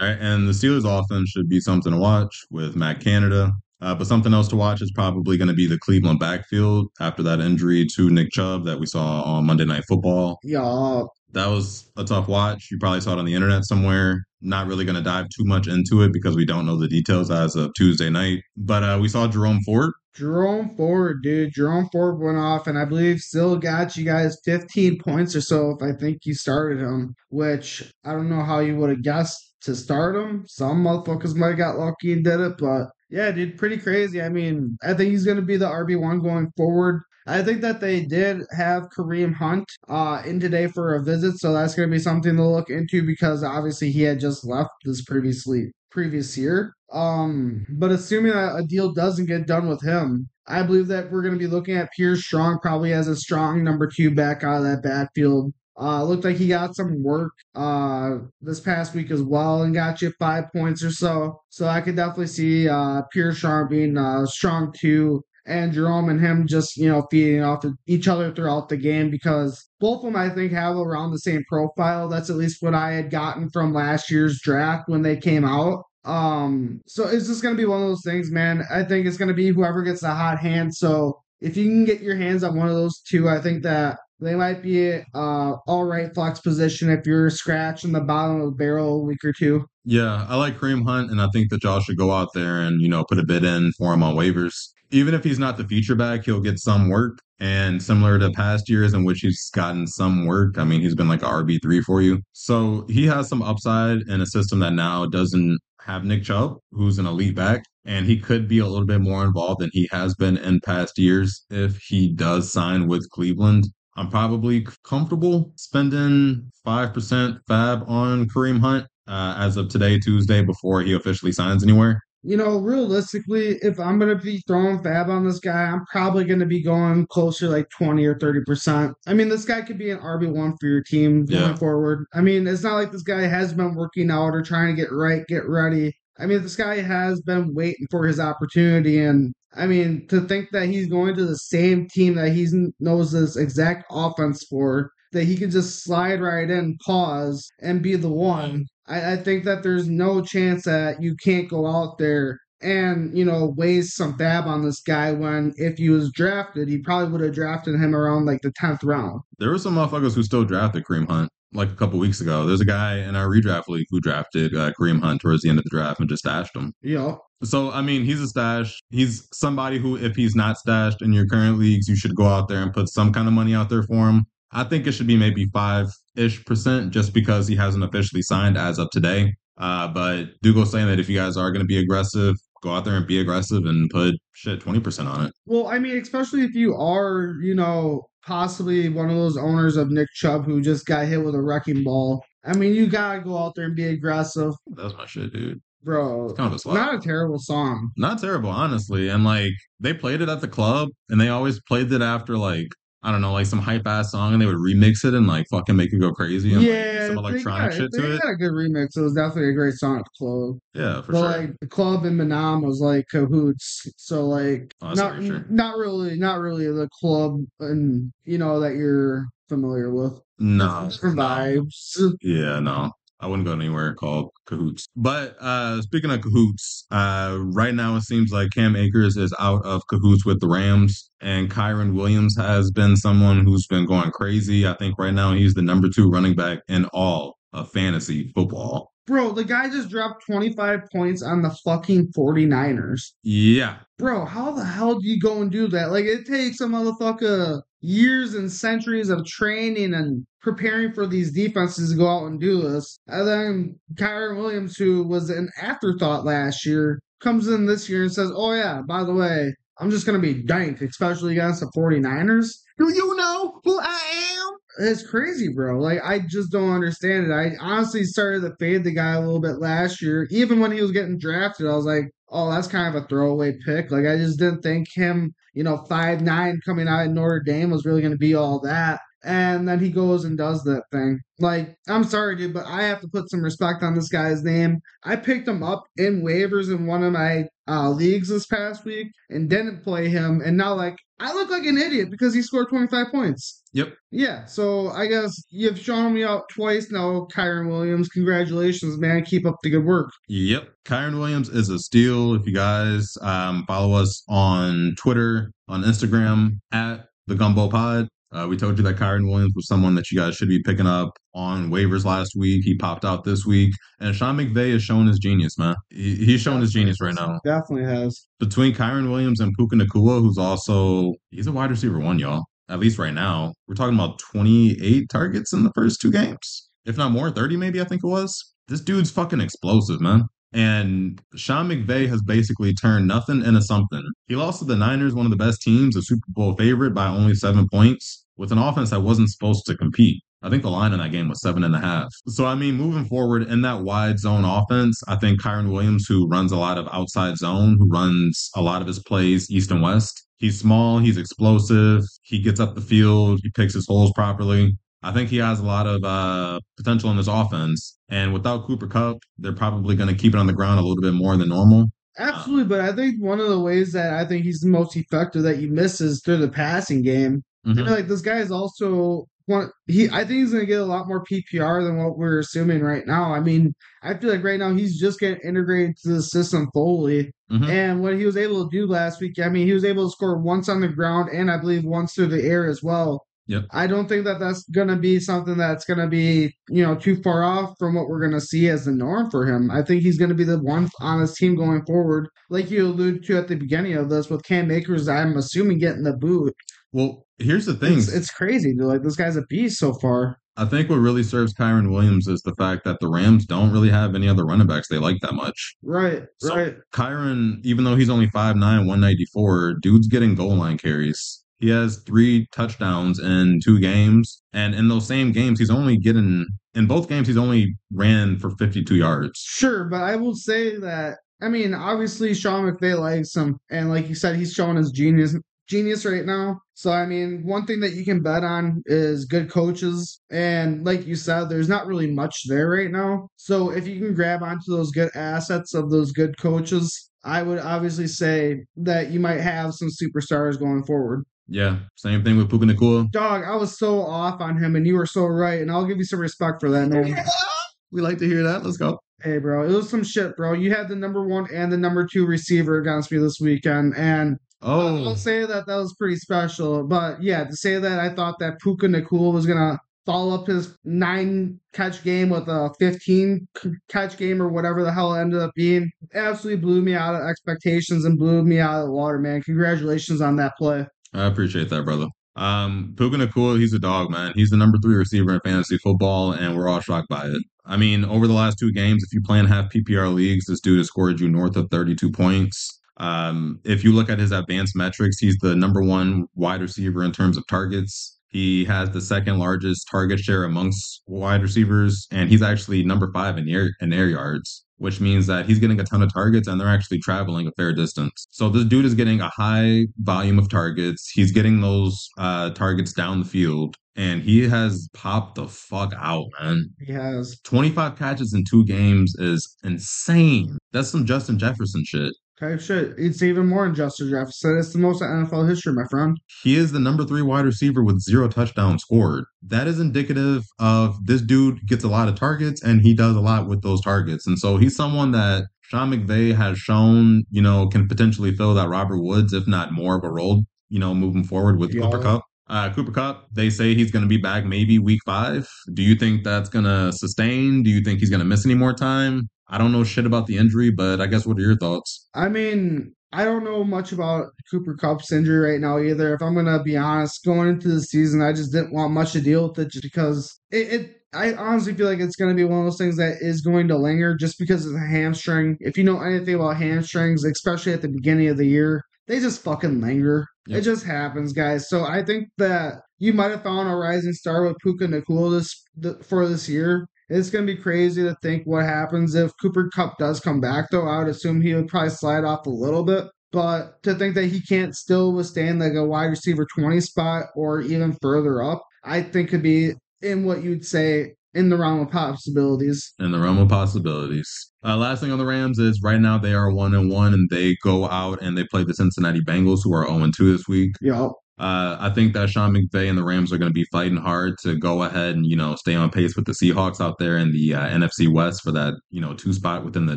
[0.00, 0.16] right?
[0.20, 3.52] and the Steelers' offense should be something to watch with Matt Canada.
[3.80, 7.22] Uh, but something else to watch is probably going to be the Cleveland backfield after
[7.22, 10.38] that injury to Nick Chubb that we saw on Monday Night Football.
[10.42, 12.68] Yeah, That was a tough watch.
[12.70, 14.24] You probably saw it on the internet somewhere.
[14.40, 17.30] Not really going to dive too much into it because we don't know the details
[17.30, 18.40] as of Tuesday night.
[18.56, 19.92] But uh, we saw Jerome Ford.
[20.14, 21.52] Jerome Ford, dude.
[21.54, 25.70] Jerome Ford went off, and I believe still got you guys 15 points or so
[25.70, 29.47] if I think you started him, which I don't know how you would have guessed
[29.62, 30.44] to start him.
[30.46, 34.20] Some motherfuckers might have got lucky and did it, but yeah, dude, pretty crazy.
[34.20, 37.02] I mean, I think he's going to be the RB1 going forward.
[37.26, 41.52] I think that they did have Kareem Hunt uh, in today for a visit, so
[41.52, 45.04] that's going to be something to look into because obviously he had just left this
[45.04, 46.74] previously previous year.
[46.90, 51.22] Um, but assuming that a deal doesn't get done with him, I believe that we're
[51.22, 54.58] going to be looking at Pierre Strong probably as a strong number two back out
[54.58, 55.52] of that backfield.
[55.80, 60.02] Uh, looked like he got some work uh this past week as well and got
[60.02, 61.40] you five points or so.
[61.50, 66.20] So I could definitely see uh Pierre Strong being uh strong too and Jerome and
[66.20, 70.12] him just, you know, feeding off of each other throughout the game because both of
[70.12, 72.08] them, I think, have around the same profile.
[72.08, 75.84] That's at least what I had gotten from last year's draft when they came out.
[76.04, 78.64] Um, so it's just gonna be one of those things, man.
[78.70, 80.74] I think it's gonna be whoever gets the hot hand.
[80.74, 83.98] So if you can get your hands on one of those two, I think that
[84.20, 88.56] they might be uh all right flex position if you're scratching the bottom of the
[88.56, 89.64] barrel a week or two.
[89.90, 92.82] Yeah, I like Kareem Hunt, and I think that y'all should go out there and,
[92.82, 94.52] you know, put a bid in for him on waivers.
[94.90, 97.20] Even if he's not the feature back, he'll get some work.
[97.40, 101.08] And similar to past years in which he's gotten some work, I mean, he's been
[101.08, 102.20] like a RB3 for you.
[102.34, 106.98] So he has some upside in a system that now doesn't have Nick Chubb, who's
[106.98, 107.62] an elite back.
[107.86, 110.98] And he could be a little bit more involved than he has been in past
[110.98, 113.68] years if he does sign with Cleveland.
[113.98, 120.82] I'm probably comfortable spending 5% fab on Kareem Hunt uh, as of today, Tuesday, before
[120.82, 122.00] he officially signs anywhere.
[122.22, 126.46] You know, realistically, if I'm gonna be throwing fab on this guy, I'm probably gonna
[126.46, 128.92] be going closer to like 20 or 30 percent.
[129.06, 131.54] I mean, this guy could be an RB1 for your team going Yeah.
[131.56, 132.04] forward.
[132.14, 134.92] I mean, it's not like this guy has been working out or trying to get
[134.92, 135.92] right, get ready.
[136.20, 140.50] I mean, this guy has been waiting for his opportunity, and I mean, to think
[140.52, 142.46] that he's going to the same team that he
[142.78, 147.96] knows this exact offense for, that he can just slide right in, pause, and be
[147.96, 148.66] the one.
[148.86, 153.24] I, I think that there's no chance that you can't go out there and you
[153.24, 157.20] know waste some fab on this guy when if he was drafted he probably would
[157.20, 160.82] have drafted him around like the 10th round there were some motherfuckers who still drafted
[160.84, 162.46] Kareem Hunt like a couple weeks ago.
[162.46, 165.58] There's a guy in our redraft league who drafted uh, Kareem Hunt towards the end
[165.58, 166.72] of the draft and just stashed him.
[166.82, 167.16] Yeah.
[167.42, 168.78] So I mean, he's a stash.
[168.90, 172.48] He's somebody who, if he's not stashed in your current leagues, you should go out
[172.48, 174.24] there and put some kind of money out there for him.
[174.52, 178.56] I think it should be maybe five ish percent, just because he hasn't officially signed
[178.56, 179.34] as of today.
[179.58, 182.84] Uh, but Dugo saying that if you guys are going to be aggressive, go out
[182.84, 185.32] there and be aggressive and put shit 20% on it.
[185.46, 189.90] Well, I mean, especially if you are, you know, possibly one of those owners of
[189.90, 192.22] Nick Chubb who just got hit with a wrecking ball.
[192.44, 194.52] I mean, you gotta go out there and be aggressive.
[194.66, 195.60] That's my shit, dude.
[195.82, 197.90] Bro, it's kind of a not a terrible song.
[197.96, 199.08] Not terrible, honestly.
[199.08, 202.68] And like they played it at the club, and they always played it after like
[203.02, 205.46] I don't know, like some hype ass song, and they would remix it and like
[205.50, 208.20] fucking make it go crazy and yeah, like, some electronic got, shit to it.
[208.20, 208.96] Got a good remix.
[208.96, 210.58] It was definitely a great song at the club.
[210.74, 211.22] Yeah, for sure.
[211.22, 211.40] but, sure.
[211.40, 215.44] Like the club in Manam was like cahoots, so like oh, not sure.
[215.48, 220.20] not really, not really the club and you know that you're familiar with.
[220.40, 221.22] No, different no.
[221.22, 222.12] vibes.
[222.20, 222.92] Yeah, no.
[223.20, 224.86] I wouldn't go anywhere called Cahoots.
[224.96, 229.64] But uh, speaking of Cahoots, uh, right now it seems like Cam Akers is out
[229.64, 234.66] of Cahoots with the Rams, and Kyren Williams has been someone who's been going crazy.
[234.66, 238.92] I think right now he's the number two running back in all of fantasy football.
[239.08, 243.00] Bro, the guy just dropped 25 points on the fucking 49ers.
[243.22, 243.76] Yeah.
[243.98, 245.90] Bro, how the hell do you go and do that?
[245.90, 251.90] Like, it takes a motherfucker years and centuries of training and preparing for these defenses
[251.90, 252.98] to go out and do this.
[253.06, 258.12] And then Kyren Williams, who was an afterthought last year, comes in this year and
[258.12, 261.70] says, Oh, yeah, by the way, I'm just going to be dank, especially against the
[261.74, 262.50] 49ers.
[262.76, 264.54] Do you know who I am?
[264.78, 265.80] It's crazy, bro.
[265.80, 267.34] Like, I just don't understand it.
[267.34, 270.28] I honestly started to fade the guy a little bit last year.
[270.30, 273.58] Even when he was getting drafted, I was like, oh, that's kind of a throwaway
[273.66, 273.90] pick.
[273.90, 277.70] Like, I just didn't think him, you know, five nine coming out of Notre Dame
[277.70, 281.20] was really going to be all that and then he goes and does that thing.
[281.38, 284.78] Like, I'm sorry, dude, but I have to put some respect on this guy's name.
[285.04, 289.08] I picked him up in waivers in one of my uh, leagues this past week
[289.30, 292.68] and didn't play him, and now like I look like an idiot because he scored
[292.68, 293.62] 25 points.
[293.72, 293.94] Yep.
[294.10, 294.44] Yeah.
[294.44, 298.08] So I guess you've shown me out twice now, Kyren Williams.
[298.08, 299.24] Congratulations, man.
[299.24, 300.10] Keep up the good work.
[300.28, 300.68] Yep.
[300.84, 302.34] Kyren Williams is a steal.
[302.34, 308.46] If you guys um, follow us on Twitter, on Instagram at the Gumbo Pod, uh,
[308.48, 311.10] we told you that Kyren Williams was someone that you guys should be picking up
[311.38, 312.64] on waivers last week.
[312.64, 315.76] He popped out this week, and Sean McVay has shown his genius, man.
[315.88, 317.38] He, he's shown his genius right now.
[317.44, 318.26] Definitely has.
[318.40, 322.44] Between Kyren Williams and Puka Nacua, who's also he's a wide receiver one, y'all.
[322.68, 326.98] At least right now, we're talking about 28 targets in the first two games, if
[326.98, 327.80] not more, 30 maybe.
[327.80, 328.52] I think it was.
[328.66, 330.24] This dude's fucking explosive, man.
[330.52, 334.02] And Sean McVay has basically turned nothing into something.
[334.26, 337.06] He lost to the Niners, one of the best teams, a Super Bowl favorite by
[337.06, 340.22] only seven points, with an offense that wasn't supposed to compete.
[340.42, 342.12] I think the line in that game was seven and a half.
[342.28, 346.28] So, I mean, moving forward in that wide zone offense, I think Kyren Williams, who
[346.28, 349.82] runs a lot of outside zone, who runs a lot of his plays east and
[349.82, 354.76] west, he's small, he's explosive, he gets up the field, he picks his holes properly.
[355.02, 357.98] I think he has a lot of uh, potential in this offense.
[358.08, 361.02] And without Cooper Kupp, they're probably going to keep it on the ground a little
[361.02, 361.86] bit more than normal.
[362.18, 365.44] Absolutely, but I think one of the ways that I think he's the most effective
[365.44, 367.42] that you miss is through the passing game.
[367.66, 367.86] Mm-hmm.
[367.88, 369.70] like this guy is also one.
[369.86, 372.82] He, I think he's going to get a lot more PPR than what we're assuming
[372.82, 373.32] right now.
[373.32, 377.32] I mean, I feel like right now he's just getting integrated to the system fully.
[377.50, 377.64] Mm-hmm.
[377.64, 380.12] And what he was able to do last week, I mean, he was able to
[380.12, 383.24] score once on the ground and I believe once through the air as well.
[383.48, 383.64] Yep.
[383.70, 386.94] I don't think that that's going to be something that's going to be, you know,
[386.94, 389.70] too far off from what we're going to see as the norm for him.
[389.70, 392.86] I think he's going to be the one on his team going forward, like you
[392.86, 395.08] alluded to at the beginning of this with Cam Akers.
[395.08, 396.54] I'm assuming getting the boot.
[396.92, 398.72] Well, here's the thing: it's, it's crazy.
[398.74, 398.86] Dude.
[398.86, 400.38] Like this guy's a beast so far.
[400.58, 403.90] I think what really serves Kyren Williams is the fact that the Rams don't really
[403.90, 405.76] have any other running backs they like that much.
[405.84, 406.74] Right, so right.
[406.92, 411.44] Kyren, even though he's only 5'9, 194, dude's getting goal line carries.
[411.60, 414.42] He has three touchdowns in two games.
[414.52, 418.50] And in those same games, he's only getting, in both games, he's only ran for
[418.50, 419.38] 52 yards.
[419.38, 423.58] Sure, but I will say that, I mean, obviously Sean McVay likes him.
[423.70, 425.36] And like you said, he's showing his genius
[425.68, 426.60] genius right now.
[426.74, 431.06] So I mean, one thing that you can bet on is good coaches, and like
[431.06, 433.28] you said, there's not really much there right now.
[433.36, 437.58] So if you can grab onto those good assets of those good coaches, I would
[437.58, 441.24] obviously say that you might have some superstars going forward.
[441.48, 443.10] Yeah, same thing with Puka Nacua.
[443.10, 445.98] Dog, I was so off on him, and you were so right, and I'll give
[445.98, 447.16] you some respect for that, man.
[447.90, 448.64] we like to hear that.
[448.64, 448.98] Let's go.
[449.22, 450.52] Hey, bro, it was some shit, bro.
[450.52, 454.36] You had the number one and the number two receiver against me this weekend, and
[454.60, 456.84] Oh, I'll say that that was pretty special.
[456.84, 460.76] But yeah, to say that I thought that Puka Nacua was gonna follow up his
[460.84, 465.38] nine catch game with a 15 c- catch game or whatever the hell it ended
[465.38, 469.18] up being absolutely blew me out of expectations and blew me out of the water,
[469.18, 469.42] man.
[469.42, 470.86] Congratulations on that play.
[471.12, 472.06] I appreciate that, brother.
[472.36, 474.32] Um, Puka Nacua, he's a dog, man.
[474.34, 477.42] He's the number three receiver in fantasy football, and we're all shocked by it.
[477.66, 480.78] I mean, over the last two games, if you plan half PPR leagues, this dude
[480.78, 482.77] has scored you north of 32 points.
[482.98, 487.12] Um, if you look at his advanced metrics, he's the number one wide receiver in
[487.12, 488.18] terms of targets.
[488.28, 493.38] He has the second largest target share amongst wide receivers, and he's actually number five
[493.38, 496.60] in air in air yards, which means that he's getting a ton of targets and
[496.60, 498.26] they're actually traveling a fair distance.
[498.30, 501.08] So this dude is getting a high volume of targets.
[501.08, 506.26] He's getting those uh, targets down the field, and he has popped the fuck out,
[506.38, 506.68] man.
[506.80, 510.58] He has 25 catches in two games is insane.
[510.72, 512.12] That's some Justin Jefferson shit.
[512.38, 512.94] Type shit.
[512.96, 514.58] It's even more than Justin Jefferson.
[514.58, 516.16] It's the most in NFL history, my friend.
[516.44, 519.24] He is the number three wide receiver with zero touchdowns scored.
[519.42, 523.20] That is indicative of this dude gets a lot of targets and he does a
[523.20, 524.24] lot with those targets.
[524.26, 528.68] And so he's someone that Sean McVay has shown, you know, can potentially fill that
[528.68, 531.82] Robert Woods, if not more of a role, you know, moving forward with Yeah.
[531.82, 532.22] Cooper Kupp.
[532.48, 535.46] Uh, Cooper Kupp, they say he's going to be back maybe week five.
[535.74, 537.62] Do you think that's going to sustain?
[537.64, 539.28] Do you think he's going to miss any more time?
[539.48, 542.08] I don't know shit about the injury, but I guess what are your thoughts?
[542.14, 546.14] I mean, I don't know much about Cooper Kupp's injury right now either.
[546.14, 549.20] If I'm gonna be honest, going into the season, I just didn't want much to
[549.20, 550.72] deal with it just because it.
[550.72, 553.40] it I honestly feel like it's going to be one of those things that is
[553.40, 555.56] going to linger just because it's a hamstring.
[555.60, 559.42] If you know anything about hamstrings, especially at the beginning of the year, they just
[559.42, 560.26] fucking linger.
[560.48, 560.58] Yep.
[560.58, 561.68] It just happens, guys.
[561.70, 565.64] So I think that you might have found a rising star with Puka Nacua this
[565.82, 566.86] th- for this year.
[567.08, 570.66] It's going to be crazy to think what happens if Cooper Kupp does come back,
[570.70, 570.86] though.
[570.86, 573.04] I would assume he would probably slide off a little bit.
[573.30, 577.60] But to think that he can't still withstand like a wide receiver 20 spot or
[577.60, 581.90] even further up, I think could be in what you'd say in the realm of
[581.90, 582.94] possibilities.
[582.98, 584.28] in the realm of possibilities.
[584.64, 587.28] Uh, last thing on the Rams is right now they are one and one, and
[587.30, 590.48] they go out and they play the Cincinnati Bengals, who are zero and two this
[590.48, 590.72] week.
[590.80, 591.12] Yup.
[591.38, 594.36] Uh, I think that Sean McVay and the Rams are going to be fighting hard
[594.42, 597.32] to go ahead and you know stay on pace with the Seahawks out there in
[597.32, 599.96] the uh, NFC West for that you know two spot within the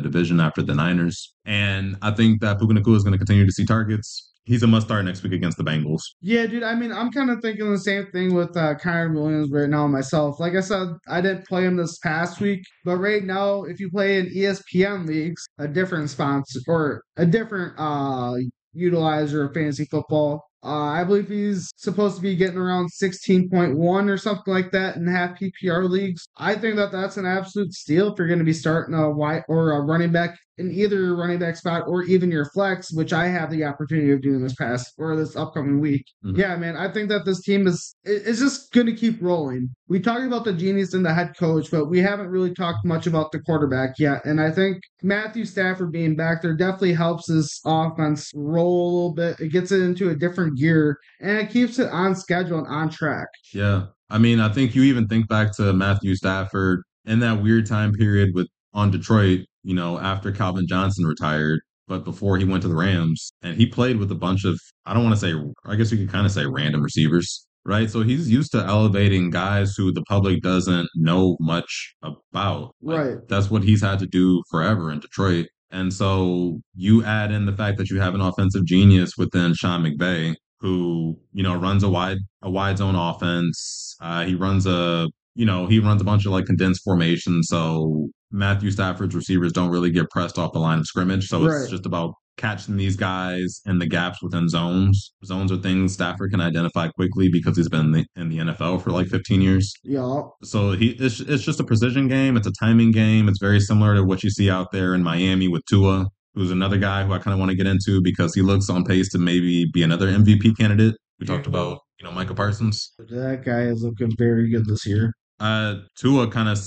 [0.00, 1.34] division after the Niners.
[1.44, 4.28] And I think that Puka Nacua is going to continue to see targets.
[4.44, 6.00] He's a must start next week against the Bengals.
[6.20, 6.64] Yeah, dude.
[6.64, 9.86] I mean, I'm kind of thinking the same thing with uh, Kyren Williams right now
[9.86, 10.40] myself.
[10.40, 13.88] Like I said, I didn't play him this past week, but right now, if you
[13.88, 18.34] play in ESPN leagues, a different sponsor or a different uh
[18.76, 20.42] utilizer of fantasy football.
[20.64, 25.06] Uh, I believe he's supposed to be getting around 16.1 or something like that in
[25.06, 26.26] half PPR leagues.
[26.36, 29.42] I think that that's an absolute steal if you're going to be starting a wide
[29.48, 33.12] or a running back in either your running back spot or even your flex, which
[33.12, 36.04] I have the opportunity of doing this past or this upcoming week.
[36.24, 36.36] Mhm.
[36.36, 39.70] Yeah, man, I think that this team is it's just going to keep rolling.
[39.88, 43.06] We talked about the genius and the head coach, but we haven't really talked much
[43.06, 44.24] about the quarterback yet.
[44.24, 49.14] And I think Matthew Stafford being back there definitely helps this offense roll a little
[49.14, 49.40] bit.
[49.40, 52.88] It gets it into a different gear and it keeps it on schedule and on
[52.88, 53.28] track.
[53.52, 53.86] Yeah.
[54.10, 57.92] I mean, I think you even think back to Matthew Stafford in that weird time
[57.92, 62.68] period with on Detroit, you know, after Calvin Johnson retired, but before he went to
[62.68, 65.34] the Rams, and he played with a bunch of I don't want to say
[65.64, 67.90] I guess you could kind of say random receivers, right?
[67.90, 72.74] So he's used to elevating guys who the public doesn't know much about.
[72.82, 73.18] Like, Right.
[73.28, 75.46] That's what he's had to do forever in Detroit.
[75.70, 79.82] And so you add in the fact that you have an offensive genius within Sean
[79.82, 83.96] McVay, who you know runs a wide a wide zone offense.
[84.00, 87.48] Uh, he runs a you know he runs a bunch of like condensed formations.
[87.48, 91.28] So Matthew Stafford's receivers don't really get pressed off the line of scrimmage.
[91.28, 91.70] So it's Right.
[91.70, 95.12] just about catching these guys in the gaps within zones.
[95.22, 98.82] Zones are things Stafford can identify quickly because he's been in the, in the NFL
[98.82, 99.74] for like 15 years.
[99.84, 100.22] Yeah.
[100.42, 102.38] So he it's, it's just a precision game.
[102.38, 103.28] It's a timing game.
[103.28, 106.78] It's very similar to what you see out there in Miami with Tua, who's another
[106.78, 109.18] guy who I kind of want to get into because he looks on pace to
[109.18, 110.94] maybe be another MVP candidate.
[111.20, 112.92] We talked about you know Micah Parsons.
[112.98, 115.12] That guy is looking very good this year.
[115.40, 116.58] Uh, Tua kind of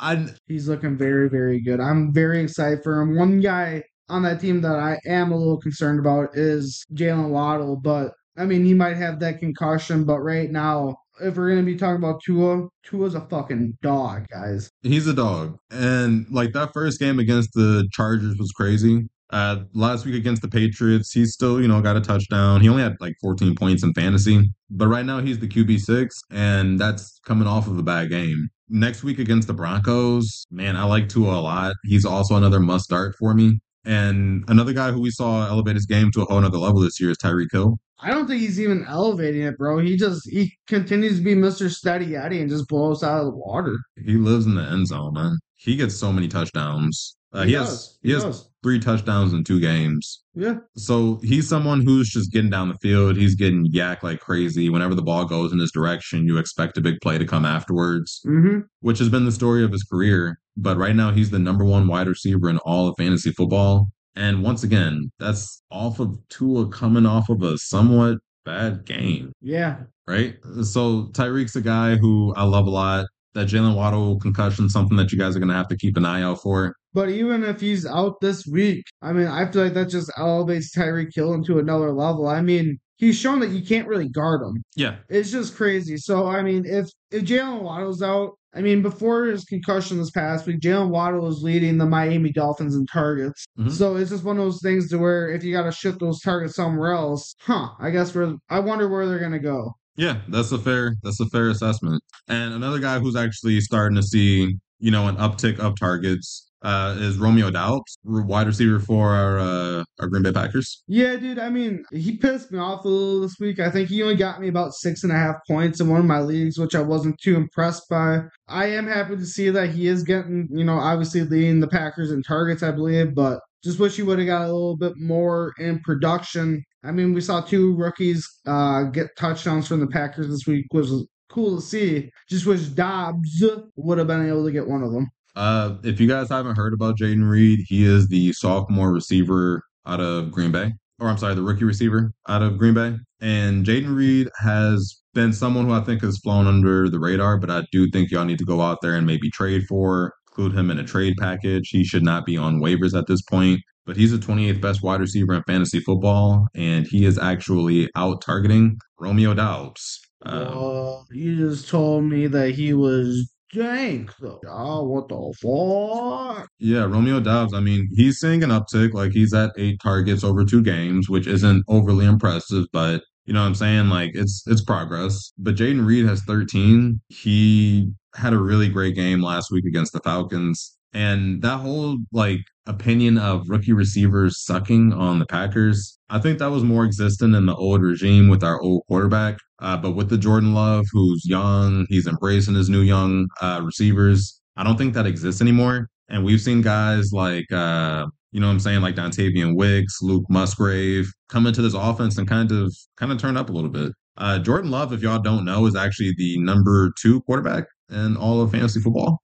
[0.00, 1.80] I He's looking very, very good.
[1.80, 3.16] I'm very excited for him.
[3.16, 7.76] One guy on that team that I am a little concerned about is Jaylen Waddle,
[7.76, 11.72] but I mean, he might have that concussion, but right now, if we're going to
[11.72, 14.68] be talking about Tua, Tua's a fucking dog, guys.
[14.82, 19.06] he's a dog, and like that first game against the Chargers was crazy.
[19.34, 22.60] Uh, last week against the Patriots, he still, you know, got a touchdown.
[22.60, 26.78] He only had like 14 points in fantasy, but right now he's the QB6, and
[26.78, 28.48] that's coming off of a bad game.
[28.68, 31.74] Next week against the Broncos, man, I like Tua a lot.
[31.82, 33.58] He's also another must start for me.
[33.84, 37.00] And another guy who we saw elevate his game to a whole nother level this
[37.00, 37.76] year is Tyreek Hill.
[37.98, 39.78] I don't think he's even elevating it, bro.
[39.78, 41.68] He just he continues to be Mr.
[41.68, 43.76] Steady Eddie and just blows out of the water.
[43.96, 45.38] He lives in the end zone, man.
[45.56, 47.16] He gets so many touchdowns.
[47.34, 50.22] Uh, he, he has he, he has three touchdowns in two games.
[50.34, 50.56] Yeah.
[50.76, 53.16] So he's someone who's just getting down the field.
[53.16, 54.70] He's getting YAC like crazy.
[54.70, 58.22] Whenever the ball goes in his direction, you expect a big play to come afterwards,
[58.24, 58.60] mm-hmm.
[58.80, 60.38] which has been the story of his career.
[60.56, 63.88] But right now, he's the number one wide receiver in all of fantasy football.
[64.16, 69.32] And once again, that's off of Tua coming off of a somewhat bad game.
[69.40, 69.78] Yeah.
[70.06, 70.36] Right?
[70.62, 73.06] So Tyreek's a guy who I love a lot.
[73.34, 76.04] That Jaylen Waddle concussion, something that you guys are going to have to keep an
[76.04, 76.76] eye out for.
[76.94, 80.74] But even if he's out this week, I mean, I feel like that just elevates
[80.74, 82.28] Tyreek Hill into another level.
[82.28, 84.62] I mean, he's shown that you can't really guard him.
[84.76, 84.96] Yeah.
[85.08, 85.96] It's just crazy.
[85.96, 90.46] So, I mean, if, if Jaylen Waddle's out, I mean, before his concussion this past
[90.46, 93.44] week, Jaylen Waddle was leading the Miami Dolphins in targets.
[93.58, 93.70] Mm-hmm.
[93.70, 96.20] So it's just one of those things to where if you got to shift those
[96.20, 97.70] targets somewhere else, huh?
[97.80, 99.74] I guess where I wonder where they're gonna go.
[99.96, 102.02] Yeah, that's a fair that's a fair assessment.
[102.28, 106.96] And another guy who's actually starting to see you know an uptick of targets uh,
[106.98, 110.82] is Romeo Doubs, wide receiver for our uh, our Green Bay Packers.
[110.88, 111.38] Yeah, dude.
[111.38, 113.60] I mean, he pissed me off a little this week.
[113.60, 116.06] I think he only got me about six and a half points in one of
[116.06, 118.20] my leagues, which I wasn't too impressed by.
[118.48, 122.10] I am happy to see that he is getting, you know, obviously leading the Packers
[122.10, 125.52] in targets, I believe, but just wish he would have got a little bit more
[125.58, 126.62] in production.
[126.82, 130.88] I mean, we saw two rookies uh, get touchdowns from the Packers this week, which
[130.88, 132.10] was cool to see.
[132.28, 133.42] Just wish Doubs
[133.76, 135.08] would have been able to get one of them.
[135.36, 140.00] Uh, if you guys haven't heard about Jayden Reed, he is the sophomore receiver out
[140.00, 140.72] of Green Bay.
[141.00, 142.96] Or I'm sorry, the rookie receiver out of Green Bay.
[143.20, 147.50] And Jayden Reed has been someone who I think has flown under the radar, but
[147.50, 150.70] I do think y'all need to go out there and maybe trade for, include him
[150.70, 151.68] in a trade package.
[151.70, 155.00] He should not be on waivers at this point, but he's the 28th best wide
[155.00, 160.00] receiver in fantasy football, and he is actually out targeting Romeo Doubs.
[160.22, 164.40] Um, well, you just told me that he was though.
[164.48, 166.48] Oh, what the fuck?
[166.58, 167.54] Yeah, Romeo Doubs.
[167.54, 168.92] I mean, he's seeing an uptick.
[168.92, 173.40] Like he's at eight targets over two games, which isn't overly impressive, but you know
[173.40, 173.88] what I'm saying?
[173.88, 175.32] Like it's it's progress.
[175.38, 177.00] But Jayden Reed has 13.
[177.08, 180.76] He had a really great game last week against the Falcons.
[180.92, 186.50] And that whole like opinion of rookie receivers sucking on the Packers, I think that
[186.50, 189.38] was more existent in the old regime with our old quarterback.
[189.60, 194.40] Uh, but with the Jordan Love, who's young, he's embracing his new young uh, receivers.
[194.56, 195.88] I don't think that exists anymore.
[196.08, 200.24] And we've seen guys like, uh, you know what I'm saying, like Dontayvion Wicks, Luke
[200.28, 203.92] Musgrave come into this offense and kind of kind of turn up a little bit.
[204.16, 208.40] Uh, Jordan Love, if y'all don't know, is actually the number two quarterback in all
[208.40, 209.20] of fantasy football.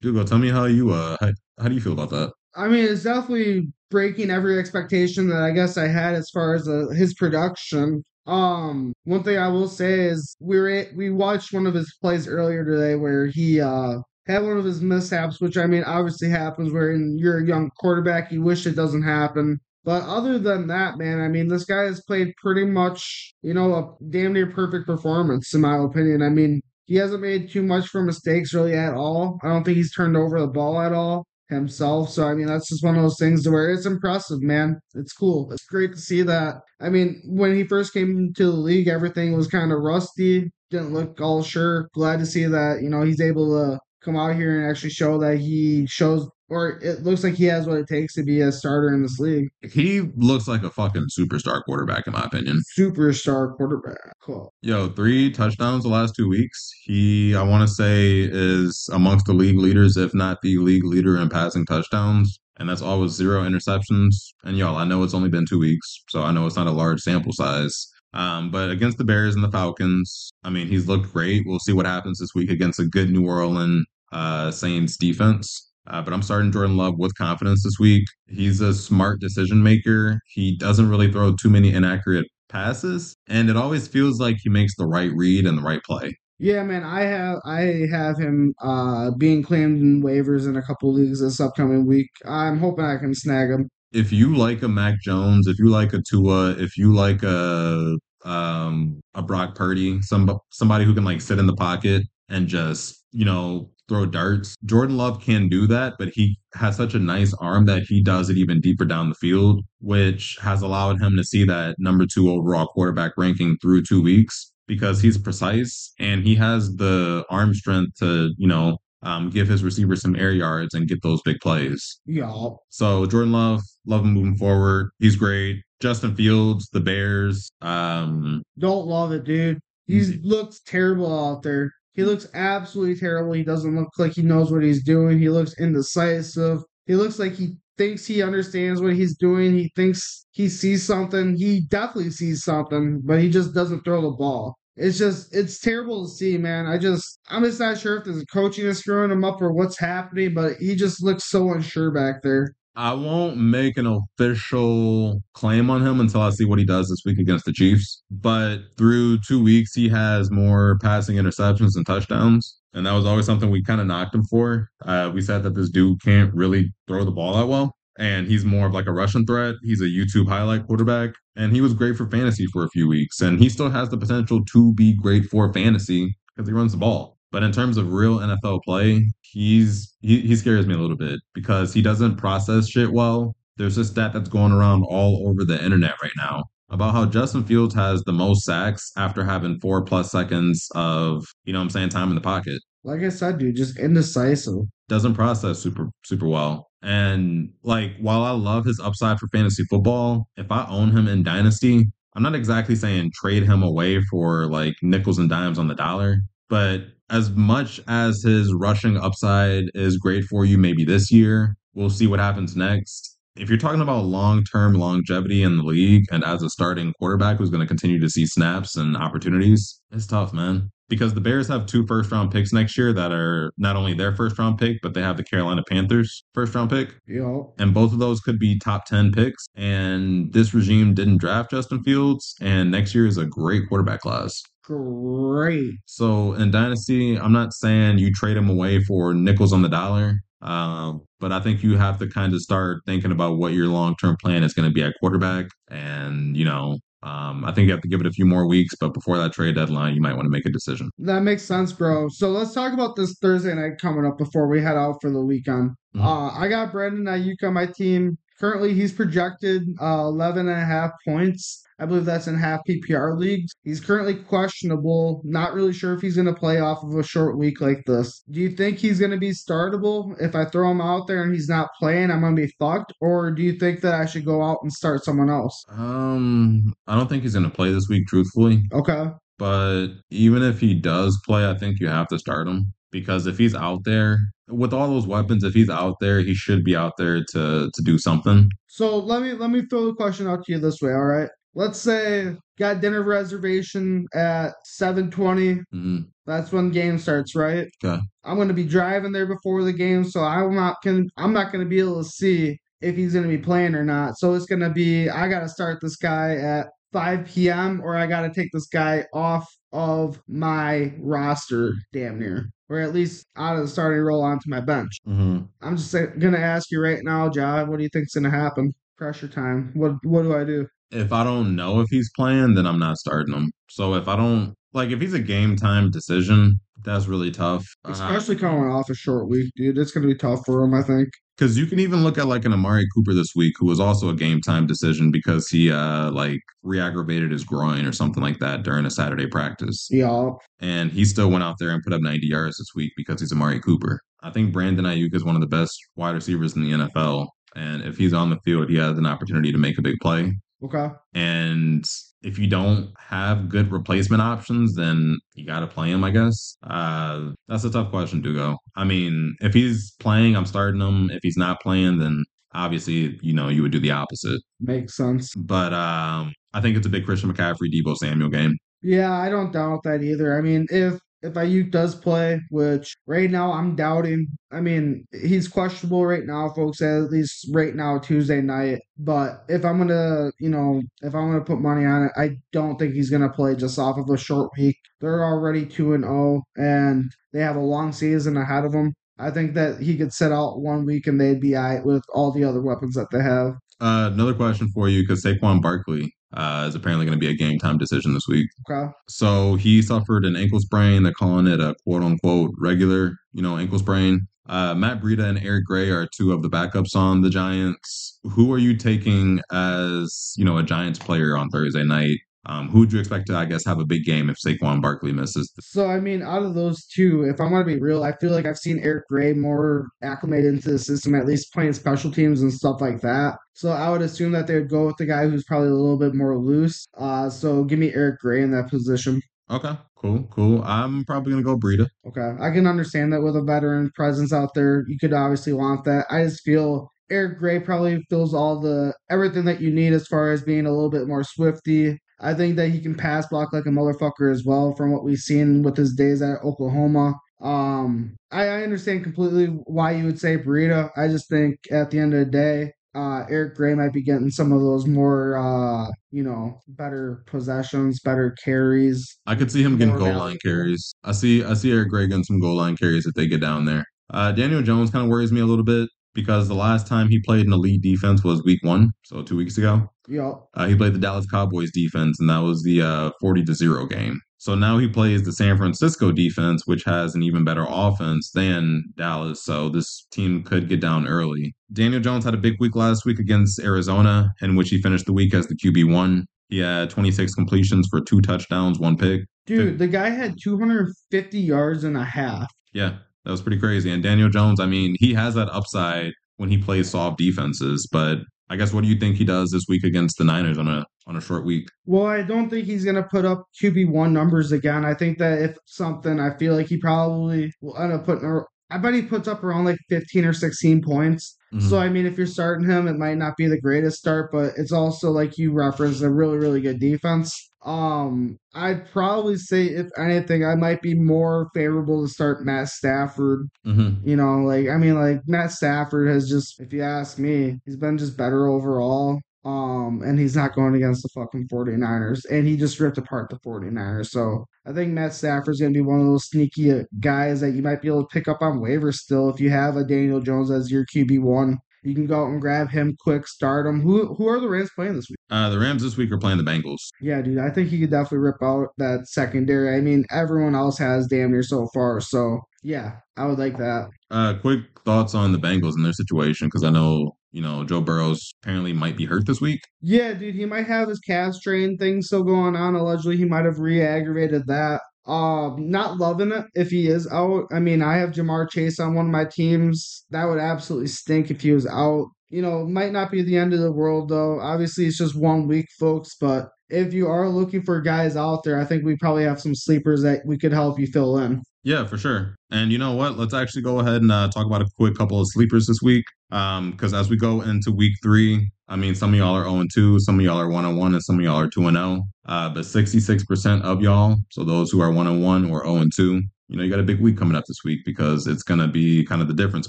[0.00, 1.16] Dugo, tell me how you uh
[1.60, 2.32] how, do you feel about that?
[2.54, 6.68] I mean, it's definitely breaking every expectation that I guess I had as far as
[6.68, 8.02] uh, his production.
[8.26, 12.28] Um, one thing I will say is we were we watched one of his plays
[12.28, 16.72] earlier today where he uh had one of his mishaps, which I mean obviously happens
[16.72, 19.58] where you're a young quarterback, you wish it doesn't happen.
[19.82, 23.74] But other than that, man, I mean, this guy has played pretty much, you know,
[23.74, 26.22] a damn near perfect performance, in my opinion.
[26.22, 29.40] I mean, he hasn't made too much for mistakes really at all.
[29.42, 32.10] I don't think he's turned over the ball at all himself.
[32.10, 34.80] So I mean, that's just one of those things to where it's impressive, man.
[34.94, 35.52] It's cool.
[35.52, 36.62] It's great to see that.
[36.80, 40.50] I mean, when he first came to the league, everything was kind of rusty.
[40.70, 41.88] Didn't look all sure.
[41.94, 45.18] Glad to see that you know he's able to come out here and actually show
[45.18, 48.52] that he shows or it looks like he has what it takes to be a
[48.52, 49.48] starter in this league.
[49.62, 52.60] He looks like a fucking superstar quarterback, in my opinion.
[52.78, 54.14] Superstar quarterback.
[54.20, 54.52] Cool.
[54.60, 56.70] Yo, three touchdowns the last two weeks.
[56.82, 61.16] He, I want to say, is amongst the league leaders, if not the league leader
[61.16, 62.38] in passing touchdowns.
[62.58, 64.14] And that's all with zero interceptions.
[64.44, 66.72] And y'all, I know it's only been two weeks, so I know it's not a
[66.72, 67.86] large sample size.
[68.12, 71.44] Um, but against the Bears and the Falcons, I mean, he's looked great.
[71.46, 75.69] We'll see what happens this week against a good New Orleans uh, Saints defense.
[75.86, 78.04] Uh, but I'm starting Jordan Love with confidence this week.
[78.28, 80.20] He's a smart decision maker.
[80.26, 84.76] He doesn't really throw too many inaccurate passes, and it always feels like he makes
[84.76, 86.12] the right read and the right play.
[86.38, 90.92] Yeah, man, I have I have him uh, being claimed in waivers in a couple
[90.92, 92.08] leagues this upcoming week.
[92.26, 93.68] I'm hoping I can snag him.
[93.92, 97.96] If you like a Mac Jones, if you like a Tua, if you like a
[98.24, 103.04] um a Brock Purdy, some somebody who can like sit in the pocket and just
[103.12, 104.54] you know throw darts.
[104.64, 108.30] Jordan Love can do that, but he has such a nice arm that he does
[108.30, 112.30] it even deeper down the field, which has allowed him to see that number two
[112.30, 117.98] overall quarterback ranking through two weeks because he's precise and he has the arm strength
[117.98, 121.98] to, you know, um, give his receivers some air yards and get those big plays.
[122.06, 122.32] Yeah.
[122.68, 124.90] So Jordan Love, love him moving forward.
[125.00, 125.62] He's great.
[125.80, 127.50] Justin Fields, the Bears.
[127.60, 129.58] Um, Don't love it, dude.
[129.86, 131.72] He looks terrible out there.
[131.92, 133.32] He looks absolutely terrible.
[133.32, 135.18] He doesn't look like he knows what he's doing.
[135.18, 136.62] He looks indecisive.
[136.86, 139.54] He looks like he thinks he understands what he's doing.
[139.54, 141.36] He thinks he sees something.
[141.36, 144.56] He definitely sees something, but he just doesn't throw the ball.
[144.76, 146.66] It's just it's terrible to see, man.
[146.66, 149.78] I just I'm just not sure if the coaching is screwing him up or what's
[149.78, 152.54] happening, but he just looks so unsure back there.
[152.76, 157.02] I won't make an official claim on him until I see what he does this
[157.04, 158.02] week against the Chiefs.
[158.10, 162.58] But through two weeks, he has more passing interceptions and touchdowns.
[162.72, 164.68] And that was always something we kind of knocked him for.
[164.84, 167.74] Uh, we said that this dude can't really throw the ball that well.
[167.98, 169.56] And he's more of like a rushing threat.
[169.62, 171.10] He's a YouTube highlight quarterback.
[171.36, 173.20] And he was great for fantasy for a few weeks.
[173.20, 176.78] And he still has the potential to be great for fantasy because he runs the
[176.78, 177.18] ball.
[177.32, 181.20] But in terms of real NFL play, he's he, he scares me a little bit
[181.34, 183.36] because he doesn't process shit well.
[183.56, 187.44] There's this stat that's going around all over the internet right now about how Justin
[187.44, 191.70] Fields has the most sacks after having four plus seconds of, you know what I'm
[191.70, 192.60] saying, time in the pocket.
[192.84, 194.62] Like I said, dude, just indecisive.
[194.88, 196.70] Doesn't process super super well.
[196.82, 201.22] And like while I love his upside for fantasy football, if I own him in
[201.22, 205.74] Dynasty, I'm not exactly saying trade him away for like nickels and dimes on the
[205.74, 211.56] dollar, but as much as his rushing upside is great for you maybe this year,
[211.74, 213.18] we'll see what happens next.
[213.36, 217.38] If you're talking about long term longevity in the league and as a starting quarterback
[217.38, 220.70] who's going to continue to see snaps and opportunities, it's tough, man.
[220.88, 224.14] Because the Bears have two first round picks next year that are not only their
[224.14, 226.96] first round pick, but they have the Carolina Panthers first round pick.
[227.06, 227.42] Yeah.
[227.58, 229.46] And both of those could be top 10 picks.
[229.54, 232.34] And this regime didn't draft Justin Fields.
[232.40, 234.42] And next year is a great quarterback class.
[234.70, 235.74] Great.
[235.86, 240.20] So in Dynasty, I'm not saying you trade him away for nickels on the dollar.
[240.42, 243.96] Um, but I think you have to kind of start thinking about what your long
[243.96, 245.46] term plan is going to be at quarterback.
[245.68, 248.74] And, you know, um, I think you have to give it a few more weeks,
[248.80, 250.90] but before that trade deadline, you might want to make a decision.
[250.98, 252.08] That makes sense, bro.
[252.08, 255.20] So let's talk about this Thursday night coming up before we head out for the
[255.20, 255.72] weekend.
[255.96, 256.04] Mhm.
[256.04, 258.16] Uh, I got Brandon Aiyuk on my team.
[258.40, 261.62] Currently, he's projected uh, 11 and a half points.
[261.78, 263.52] I believe that's in half PPR leagues.
[263.64, 265.22] He's currently questionable.
[265.24, 268.22] Not really sure if he's going to play off of a short week like this.
[268.30, 270.14] Do you think he's going to be startable?
[270.20, 272.92] If I throw him out there and he's not playing, I'm going to be fucked?
[273.00, 275.62] Or do you think that I should go out and start someone else?
[275.70, 278.62] Um, I don't think he's going to play this week, truthfully.
[278.72, 279.10] Okay.
[279.38, 283.38] But even if he does play, I think you have to start him because if
[283.38, 284.18] he's out there
[284.48, 287.82] with all those weapons, if he's out there, he should be out there to to
[287.82, 288.50] do something.
[288.66, 291.28] So let me let me throw the question out to you this way, all right?
[291.54, 295.60] Let's say got dinner reservation at 7:20.
[295.72, 297.66] hmm That's when game starts, right?
[297.84, 298.00] Okay.
[298.24, 301.52] I'm going to be driving there before the game, so I'm not can I'm not
[301.52, 304.18] going to be able to see if he's going to be playing or not.
[304.18, 307.80] So it's going to be I got to start this guy at 5 p.m.
[307.82, 312.94] or I got to take this guy off of my roster damn near or at
[312.94, 314.98] least out of the starting role onto my bench.
[315.04, 318.24] hmm I'm just going to ask you right now, John, what do you think's going
[318.24, 318.72] to happen?
[318.96, 319.72] Pressure time.
[319.74, 320.66] What what do I do?
[320.90, 323.50] If I don't know if he's playing, then I'm not starting him.
[323.68, 327.66] So if I don't like, if he's a game time decision, that's really tough.
[327.84, 329.78] Uh, Especially coming off a short week, dude.
[329.78, 331.08] It's going to be tough for him, I think.
[331.40, 334.10] Because you can even look at like an Amari Cooper this week, who was also
[334.10, 338.62] a game time decision because he uh like re-aggravated his groin or something like that
[338.62, 340.32] during a Saturday practice, Yeah.
[340.60, 343.32] and he still went out there and put up 90 yards this week because he's
[343.32, 344.00] Amari Cooper.
[344.22, 347.80] I think Brandon Aiyuk is one of the best wide receivers in the NFL, and
[347.84, 350.34] if he's on the field, he has an opportunity to make a big play.
[350.62, 350.88] Okay.
[351.14, 351.84] And
[352.22, 356.56] if you don't have good replacement options, then you got to play him, I guess.
[356.62, 358.58] Uh, that's a tough question, Dugo.
[358.76, 361.10] I mean, if he's playing, I'm starting him.
[361.10, 364.42] If he's not playing, then obviously, you know, you would do the opposite.
[364.60, 365.34] Makes sense.
[365.34, 368.58] But um, I think it's a big Christian McCaffrey, Deebo Samuel game.
[368.82, 370.36] Yeah, I don't doubt that either.
[370.36, 374.26] I mean, if if Aiyuk does play, which right now I'm doubting.
[374.50, 376.80] I mean, he's questionable right now, folks.
[376.80, 378.80] At least right now, Tuesday night.
[378.98, 382.78] But if I'm gonna, you know, if I'm gonna put money on it, I don't
[382.78, 384.76] think he's gonna play just off of a short week.
[385.00, 388.94] They're already two and zero, and they have a long season ahead of them.
[389.18, 392.02] I think that he could sit out one week and they'd be all right with
[392.14, 393.52] all the other weapons that they have.
[393.80, 397.36] Uh, another question for you because Saquon Barkley uh, is apparently going to be a
[397.36, 398.48] game time decision this week.
[398.70, 398.90] Okay.
[399.08, 401.02] So he suffered an ankle sprain.
[401.02, 404.26] They're calling it a quote unquote regular, you know, ankle sprain.
[404.48, 408.18] Uh, Matt Breida and Eric Gray are two of the backups on the Giants.
[408.24, 412.18] Who are you taking as, you know, a Giants player on Thursday night?
[412.46, 415.12] Um, who would you expect to, I guess, have a big game if Saquon Barkley
[415.12, 415.52] misses?
[415.60, 418.32] So, I mean, out of those two, if I'm going to be real, I feel
[418.32, 422.40] like I've seen Eric Gray more acclimated into the system, at least playing special teams
[422.40, 423.36] and stuff like that.
[423.60, 425.98] So, I would assume that they would go with the guy who's probably a little
[425.98, 426.86] bit more loose.
[426.96, 429.20] Uh, so, give me Eric Gray in that position.
[429.50, 430.62] Okay, cool, cool.
[430.62, 431.88] I'm probably gonna go Breida.
[432.06, 435.84] Okay, I can understand that with a veteran presence out there, you could obviously want
[435.84, 436.06] that.
[436.08, 440.30] I just feel Eric Gray probably fills all the everything that you need as far
[440.30, 443.66] as being a little bit more swifty, I think that he can pass block like
[443.66, 447.14] a motherfucker as well from what we've seen with his days at Oklahoma.
[447.40, 450.90] Um, I, I understand completely why you would say Breida.
[450.96, 454.30] I just think at the end of the day, uh, Eric Gray might be getting
[454.30, 459.18] some of those more, uh, you know, better possessions, better carries.
[459.26, 460.94] I could see him getting goal line carries.
[461.04, 463.64] I see, I see Eric Gray getting some goal line carries if they get down
[463.64, 463.84] there.
[464.12, 467.20] Uh, Daniel Jones kind of worries me a little bit because the last time he
[467.20, 469.88] played an elite defense was week one, so two weeks ago.
[470.08, 470.32] Yeah.
[470.54, 473.86] Uh, he played the Dallas Cowboys defense, and that was the uh, 40 to 0
[473.86, 474.20] game.
[474.40, 478.84] So now he plays the San Francisco defense, which has an even better offense than
[478.96, 479.44] Dallas.
[479.44, 481.54] So this team could get down early.
[481.74, 485.12] Daniel Jones had a big week last week against Arizona, in which he finished the
[485.12, 486.24] week as the QB1.
[486.48, 489.20] He had 26 completions for two touchdowns, one pick.
[489.44, 492.50] Dude, the guy had 250 yards and a half.
[492.72, 493.92] Yeah, that was pretty crazy.
[493.92, 498.20] And Daniel Jones, I mean, he has that upside when he plays soft defenses, but
[498.48, 500.86] I guess what do you think he does this week against the Niners on a
[501.10, 501.68] on a short week?
[501.84, 504.84] Well, I don't think he's gonna put up QB one numbers again.
[504.84, 508.42] I think that if something, I feel like he probably will end up putting.
[508.72, 511.36] I bet he puts up around like 15 or 16 points.
[511.52, 511.68] Mm-hmm.
[511.68, 514.52] So I mean, if you're starting him, it might not be the greatest start, but
[514.56, 517.50] it's also like you referenced a really really good defense.
[517.62, 523.48] Um, I'd probably say if anything, I might be more favorable to start Matt Stafford.
[523.66, 524.08] Mm-hmm.
[524.08, 527.76] You know, like I mean, like Matt Stafford has just, if you ask me, he's
[527.76, 529.20] been just better overall.
[529.44, 532.24] Um, and he's not going against the fucking 49ers.
[532.30, 534.10] And he just ripped apart the 49ers.
[534.10, 537.62] So I think Matt Stafford's going to be one of those sneaky guys that you
[537.62, 540.50] might be able to pick up on waivers still if you have a Daniel Jones
[540.50, 541.56] as your QB1.
[541.82, 543.80] You can go out and grab him quick, start him.
[543.80, 545.16] Who who are the Rams playing this week?
[545.30, 546.90] Uh, the Rams this week are playing the Bengals.
[547.00, 549.74] Yeah, dude, I think he could definitely rip out that secondary.
[549.74, 552.02] I mean, everyone else has damn near so far.
[552.02, 553.88] So yeah, I would like that.
[554.10, 557.80] Uh, quick thoughts on the Bengals and their situation because I know you know Joe
[557.80, 559.60] Burrow's apparently might be hurt this week.
[559.80, 562.74] Yeah, dude, he might have his calf strain thing still going on.
[562.74, 564.80] Allegedly, he might have re-aggravated that.
[565.06, 567.46] Um, not loving it if he is out.
[567.52, 570.04] I mean, I have Ja'Marr Chase on one of my teams.
[570.10, 572.06] That would absolutely stink if he was out.
[572.28, 574.38] You know, might not be the end of the world though.
[574.40, 576.14] Obviously, it's just one week, folks.
[576.20, 579.54] But if you are looking for guys out there, I think we probably have some
[579.54, 581.42] sleepers that we could help you fill in.
[581.62, 582.34] Yeah, for sure.
[582.50, 583.18] And you know what?
[583.18, 586.04] Let's actually go ahead and uh, talk about a quick couple of sleepers this week.
[586.30, 589.66] Because um, as we go into week three, I mean, some of y'all are 0
[589.74, 592.02] 2, some of y'all are 1 1, and some of y'all are 2 0.
[592.26, 596.56] Uh, but 66% of y'all, so those who are 1 1 or 0 2, you
[596.56, 599.04] know, you got a big week coming up this week because it's going to be
[599.04, 599.68] kind of the difference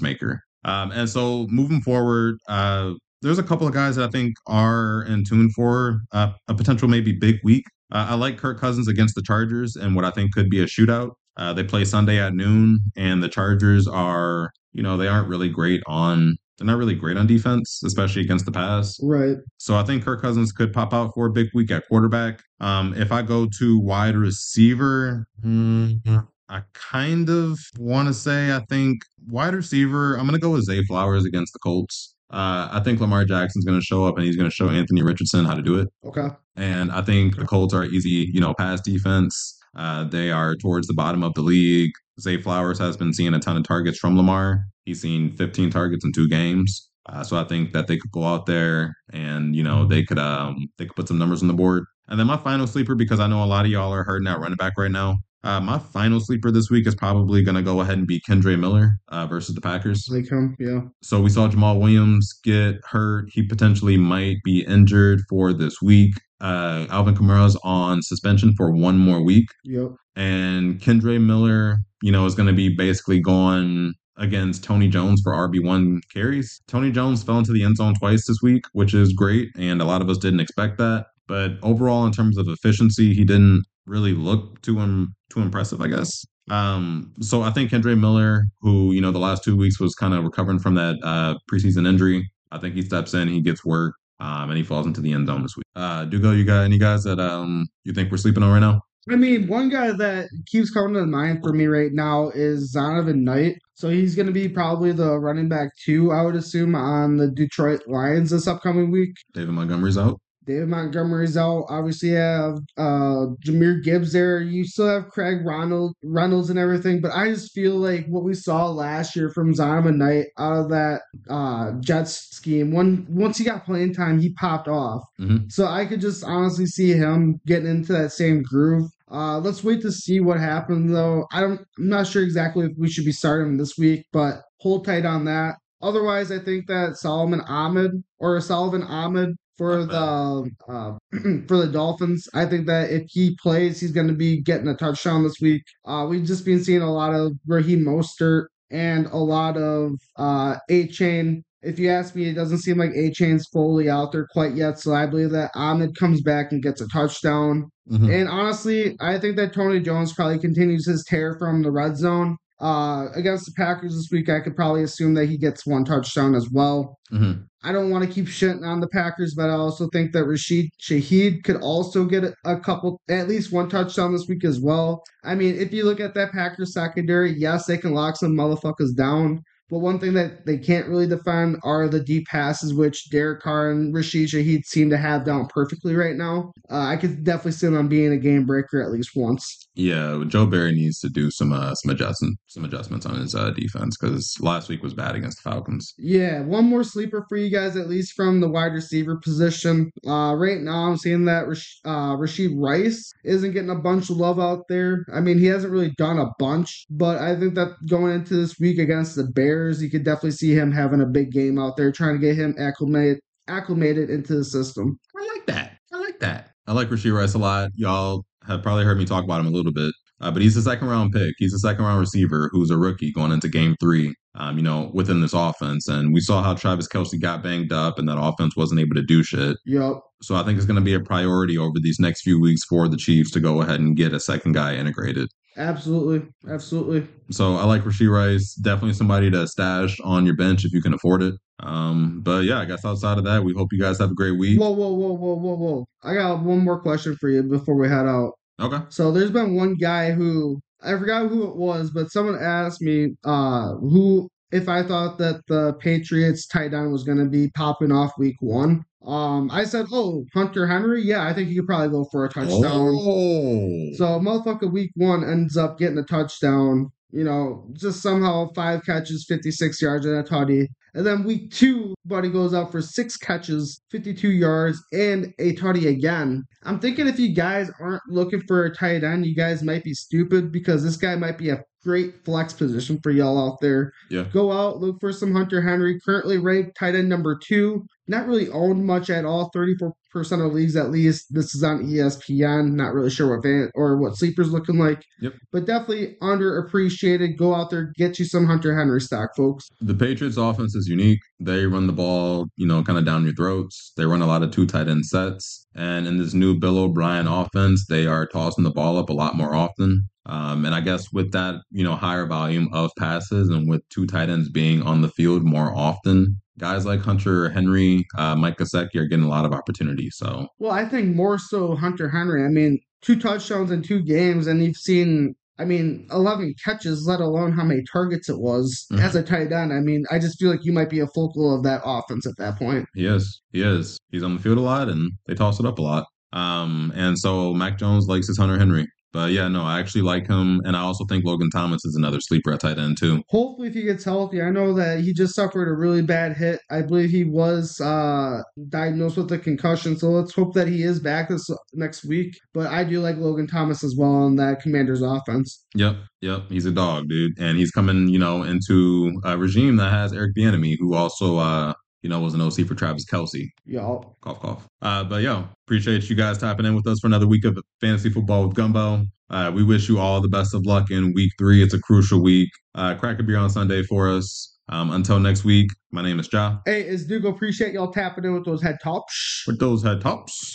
[0.00, 0.40] maker.
[0.64, 5.04] Um, and so moving forward, uh, there's a couple of guys that I think are
[5.08, 7.64] in tune for uh, a potential maybe big week.
[7.92, 10.66] Uh, I like Kirk Cousins against the Chargers and what I think could be a
[10.66, 11.10] shootout.
[11.36, 15.48] Uh, they play Sunday at noon, and the Chargers are, you know, they aren't really
[15.48, 19.00] great on they're not really great on defense, especially against the pass.
[19.02, 19.38] Right.
[19.56, 22.42] So I think Kirk Cousins could pop out for a big week at quarterback.
[22.60, 26.18] Um, if I go to wide receiver, mm-hmm.
[26.48, 30.14] I kind of want to say I think wide receiver.
[30.14, 32.14] I'm going to go with Zay Flowers against the Colts.
[32.30, 35.02] Uh, I think Lamar Jackson's going to show up and he's going to show Anthony
[35.02, 35.88] Richardson how to do it.
[36.04, 36.28] Okay.
[36.56, 39.58] And I think the Colts are easy, you know, pass defense.
[39.76, 41.92] Uh, they are towards the bottom of the league.
[42.20, 44.66] Zay Flowers has been seeing a ton of targets from Lamar.
[44.84, 46.90] He's seen 15 targets in two games.
[47.08, 50.20] Uh, so I think that they could go out there and you know they could
[50.20, 51.84] um they could put some numbers on the board.
[52.08, 54.40] And then my final sleeper because I know a lot of y'all are hurting out
[54.40, 55.16] running back right now.
[55.44, 58.56] Uh, my final sleeper this week is probably going to go ahead and be Kendre
[58.58, 60.08] Miller uh, versus the Packers.
[60.08, 60.82] Like him, yeah.
[61.02, 63.28] So we saw Jamaal Williams get hurt.
[63.32, 66.14] He potentially might be injured for this week.
[66.42, 69.46] Uh, Alvin Kamara's on suspension for one more week.
[69.64, 69.92] Yep.
[70.16, 75.32] And Kendre Miller, you know, is going to be basically gone against Tony Jones for
[75.32, 76.60] RB1 carries.
[76.66, 79.48] Tony Jones fell into the end zone twice this week, which is great.
[79.56, 81.06] And a lot of us didn't expect that.
[81.28, 85.88] But overall, in terms of efficiency, he didn't really look too um, too impressive, I
[85.88, 86.24] guess.
[86.50, 90.12] Um, so I think Kendre Miller, who, you know, the last two weeks was kind
[90.12, 93.94] of recovering from that uh, preseason injury, I think he steps in, he gets work.
[94.22, 95.66] Um, and he falls into the end zone this week.
[95.74, 98.80] Uh, Dugo, you got any guys that um you think we're sleeping on right now?
[99.10, 103.22] I mean, one guy that keeps coming to mind for me right now is Zonovan
[103.22, 103.56] Knight.
[103.74, 107.28] So he's going to be probably the running back two, I would assume, on the
[107.28, 109.12] Detroit Lions this upcoming week.
[109.34, 110.20] David Montgomery's out.
[110.46, 111.66] David Montgomery's out.
[111.68, 114.40] Obviously, you have uh, Jahmyr Gibbs there.
[114.40, 117.00] You still have Craig Ronald, Reynolds and everything.
[117.00, 120.70] But I just feel like what we saw last year from Zonovan Knight out of
[120.70, 125.02] that uh, Jets scheme, when once he got playing time, he popped off.
[125.20, 125.48] Mm-hmm.
[125.48, 128.90] So I could just honestly see him getting into that same groove.
[129.10, 131.26] Uh, let's wait to see what happens, though.
[131.32, 134.40] I don't, I'm not sure exactly if we should be starting him this week, but
[134.60, 135.56] hold tight on that.
[135.82, 140.92] Otherwise, I think that Salvon Ahmed or Salvon Ahmed for the uh,
[141.48, 142.28] for the Dolphins.
[142.34, 145.62] I think that if he plays, he's going to be getting a touchdown this week.
[145.84, 150.56] Uh, we've just been seeing a lot of Raheem Mostert and a lot of uh,
[150.70, 151.42] Achane.
[151.62, 154.80] If you ask me, it doesn't seem like Achane's fully out there quite yet.
[154.80, 157.70] So I believe that Ahmed comes back and gets a touchdown.
[157.88, 158.10] Mm-hmm.
[158.10, 162.36] And honestly, I think that Tony Jones probably continues his tear from the red zone.
[162.60, 166.34] Uh, against the Packers this week, I could probably assume that he gets one touchdown
[166.34, 166.96] as well.
[167.12, 167.42] Mm-hmm.
[167.64, 170.70] I don't want to keep shitting on the Packers, but I also think that Rashid
[170.80, 175.04] Shaheed could also get a, couple, at least one touchdown this week as well.
[175.24, 178.96] I mean, if you look at that Packers secondary, yes, they can lock some motherfuckers
[178.96, 179.42] down.
[179.70, 183.70] But one thing that they can't really defend are the deep passes, which Derek Carr
[183.70, 186.52] and Rashid Shaheed seem to have down perfectly right now.
[186.70, 189.61] Uh, I could definitely see them being a game breaker at least once.
[189.74, 193.50] Yeah, Joe Barry needs to do some uh, some adjustment some adjustments on his uh,
[193.50, 195.94] defense because last week was bad against the Falcons.
[195.96, 199.90] Yeah, one more sleeper for you guys, at least from the wide receiver position.
[200.06, 204.18] Uh, right now, I'm seeing that Rash- uh, Rashee Rice isn't getting a bunch of
[204.18, 205.06] love out there.
[205.12, 208.58] I mean, he hasn't really done a bunch, but I think that going into this
[208.58, 211.90] week against the Bears, you could definitely see him having a big game out there,
[211.90, 214.98] trying to get him acclimated acclimated into the system.
[215.16, 215.78] I like that.
[215.92, 216.50] I like that.
[216.66, 217.70] I like Rashee Rice a lot.
[217.74, 219.94] Y'all have probably heard me talk about him a little bit.
[220.20, 221.34] Uh, but he's a second round pick.
[221.38, 224.90] He's a second round receiver who's a rookie going into game three, um, you know,
[224.94, 225.88] within this offense.
[225.88, 229.02] And we saw how Travis Kelce got banged up and that offense wasn't able to
[229.02, 229.56] do shit.
[229.66, 229.94] Yep.
[230.22, 232.86] So I think it's going to be a priority over these next few weeks for
[232.86, 235.28] the Chiefs to go ahead and get a second guy integrated.
[235.56, 236.28] Absolutely.
[236.48, 237.06] Absolutely.
[237.30, 238.54] So I like Rashee Rice.
[238.54, 241.34] Definitely somebody to stash on your bench if you can afford it.
[241.60, 244.38] Um, but yeah, I guess outside of that, we hope you guys have a great
[244.38, 244.58] week.
[244.58, 245.86] Whoa, whoa, whoa, whoa, whoa, whoa.
[246.02, 248.32] I got one more question for you before we head out.
[248.60, 248.78] Okay.
[248.88, 253.14] So there's been one guy who I forgot who it was, but someone asked me
[253.24, 258.12] uh who if I thought that the Patriots tight end was gonna be popping off
[258.18, 258.84] week one.
[259.06, 262.28] Um I said, Oh, Hunter Henry, yeah, I think he could probably go for a
[262.28, 262.60] touchdown.
[262.64, 263.92] Oh.
[263.96, 269.24] So motherfucker week one ends up getting a touchdown, you know, just somehow five catches,
[269.28, 270.66] 56 yards and a tutty.
[270.94, 275.86] And then week two, Buddy goes out for six catches, 52 yards, and a tutty
[275.88, 276.44] again.
[276.64, 279.94] I'm thinking if you guys aren't looking for a tight end, you guys might be
[279.94, 283.92] stupid because this guy might be a great flex position for y'all out there.
[284.10, 284.24] Yeah.
[284.32, 287.86] Go out, look for some Hunter Henry, currently ranked tight end number two.
[288.08, 291.26] Not really owned much at all, 34% of leagues at least.
[291.30, 292.72] This is on ESPN.
[292.72, 295.04] Not really sure what van or what sleepers looking like.
[295.20, 295.34] Yep.
[295.52, 297.36] But definitely underappreciated.
[297.36, 299.68] Go out there, get you some Hunter Henry stock, folks.
[299.80, 301.20] The Patriots offense is unique.
[301.38, 303.92] They run the ball, you know, kind of down your throats.
[303.96, 305.66] They run a lot of two tight end sets.
[305.74, 309.36] And in this new Bill O'Brien offense, they are tossing the ball up a lot
[309.36, 310.08] more often.
[310.26, 314.06] Um, and I guess with that, you know, higher volume of passes and with two
[314.06, 318.96] tight ends being on the field more often, guys like Hunter Henry, uh, Mike Gesicki
[318.96, 320.14] are getting a lot of opportunities.
[320.16, 322.44] So Well, I think more so Hunter Henry.
[322.44, 327.18] I mean, two touchdowns in two games, and you've seen, I mean, 11 catches, let
[327.20, 329.00] alone how many targets it was Mhm.
[329.00, 329.72] as a tight end.
[329.72, 332.36] I mean, I just feel like you might be a focal of that offense at
[332.38, 332.86] that point.
[332.94, 333.98] he is, he is.
[334.10, 336.06] He's on the field a lot and they toss it up a lot.
[336.32, 338.86] Um, and so Mac Jones likes his Hunter Henry.
[339.12, 342.20] But yeah, no, I actually like him, and I also think Logan Thomas is another
[342.20, 343.22] sleeper at tight end too.
[343.28, 346.60] Hopefully, if he gets healthy, I know that he just suffered a really bad hit.
[346.70, 350.98] I believe he was uh, diagnosed with a concussion, so let's hope that he is
[350.98, 352.34] back this next week.
[352.54, 355.64] But I do like Logan Thomas as well on that Commanders offense.
[355.74, 359.90] Yep, yep, he's a dog, dude, and he's coming, you know, into a regime that
[359.90, 363.46] has Eric Bieniemy, who also, uh, you know, was an OC for Travis Kelce.
[363.64, 364.16] Y'all.
[364.20, 364.66] Cough, cough.
[364.82, 368.10] Uh, but yo, appreciate you guys tapping in with us for another week of fantasy
[368.10, 369.04] football with Gumbo.
[369.30, 371.62] Uh, we wish you all the best of luck in week three.
[371.62, 372.50] It's a crucial week.
[372.74, 374.58] Uh, crack a beer on Sunday for us.
[374.68, 376.60] Um, until next week, my name is Jah.
[376.64, 379.44] Hey, it's Dugo appreciate y'all tapping in with those head tops?
[379.46, 380.50] With those head tops.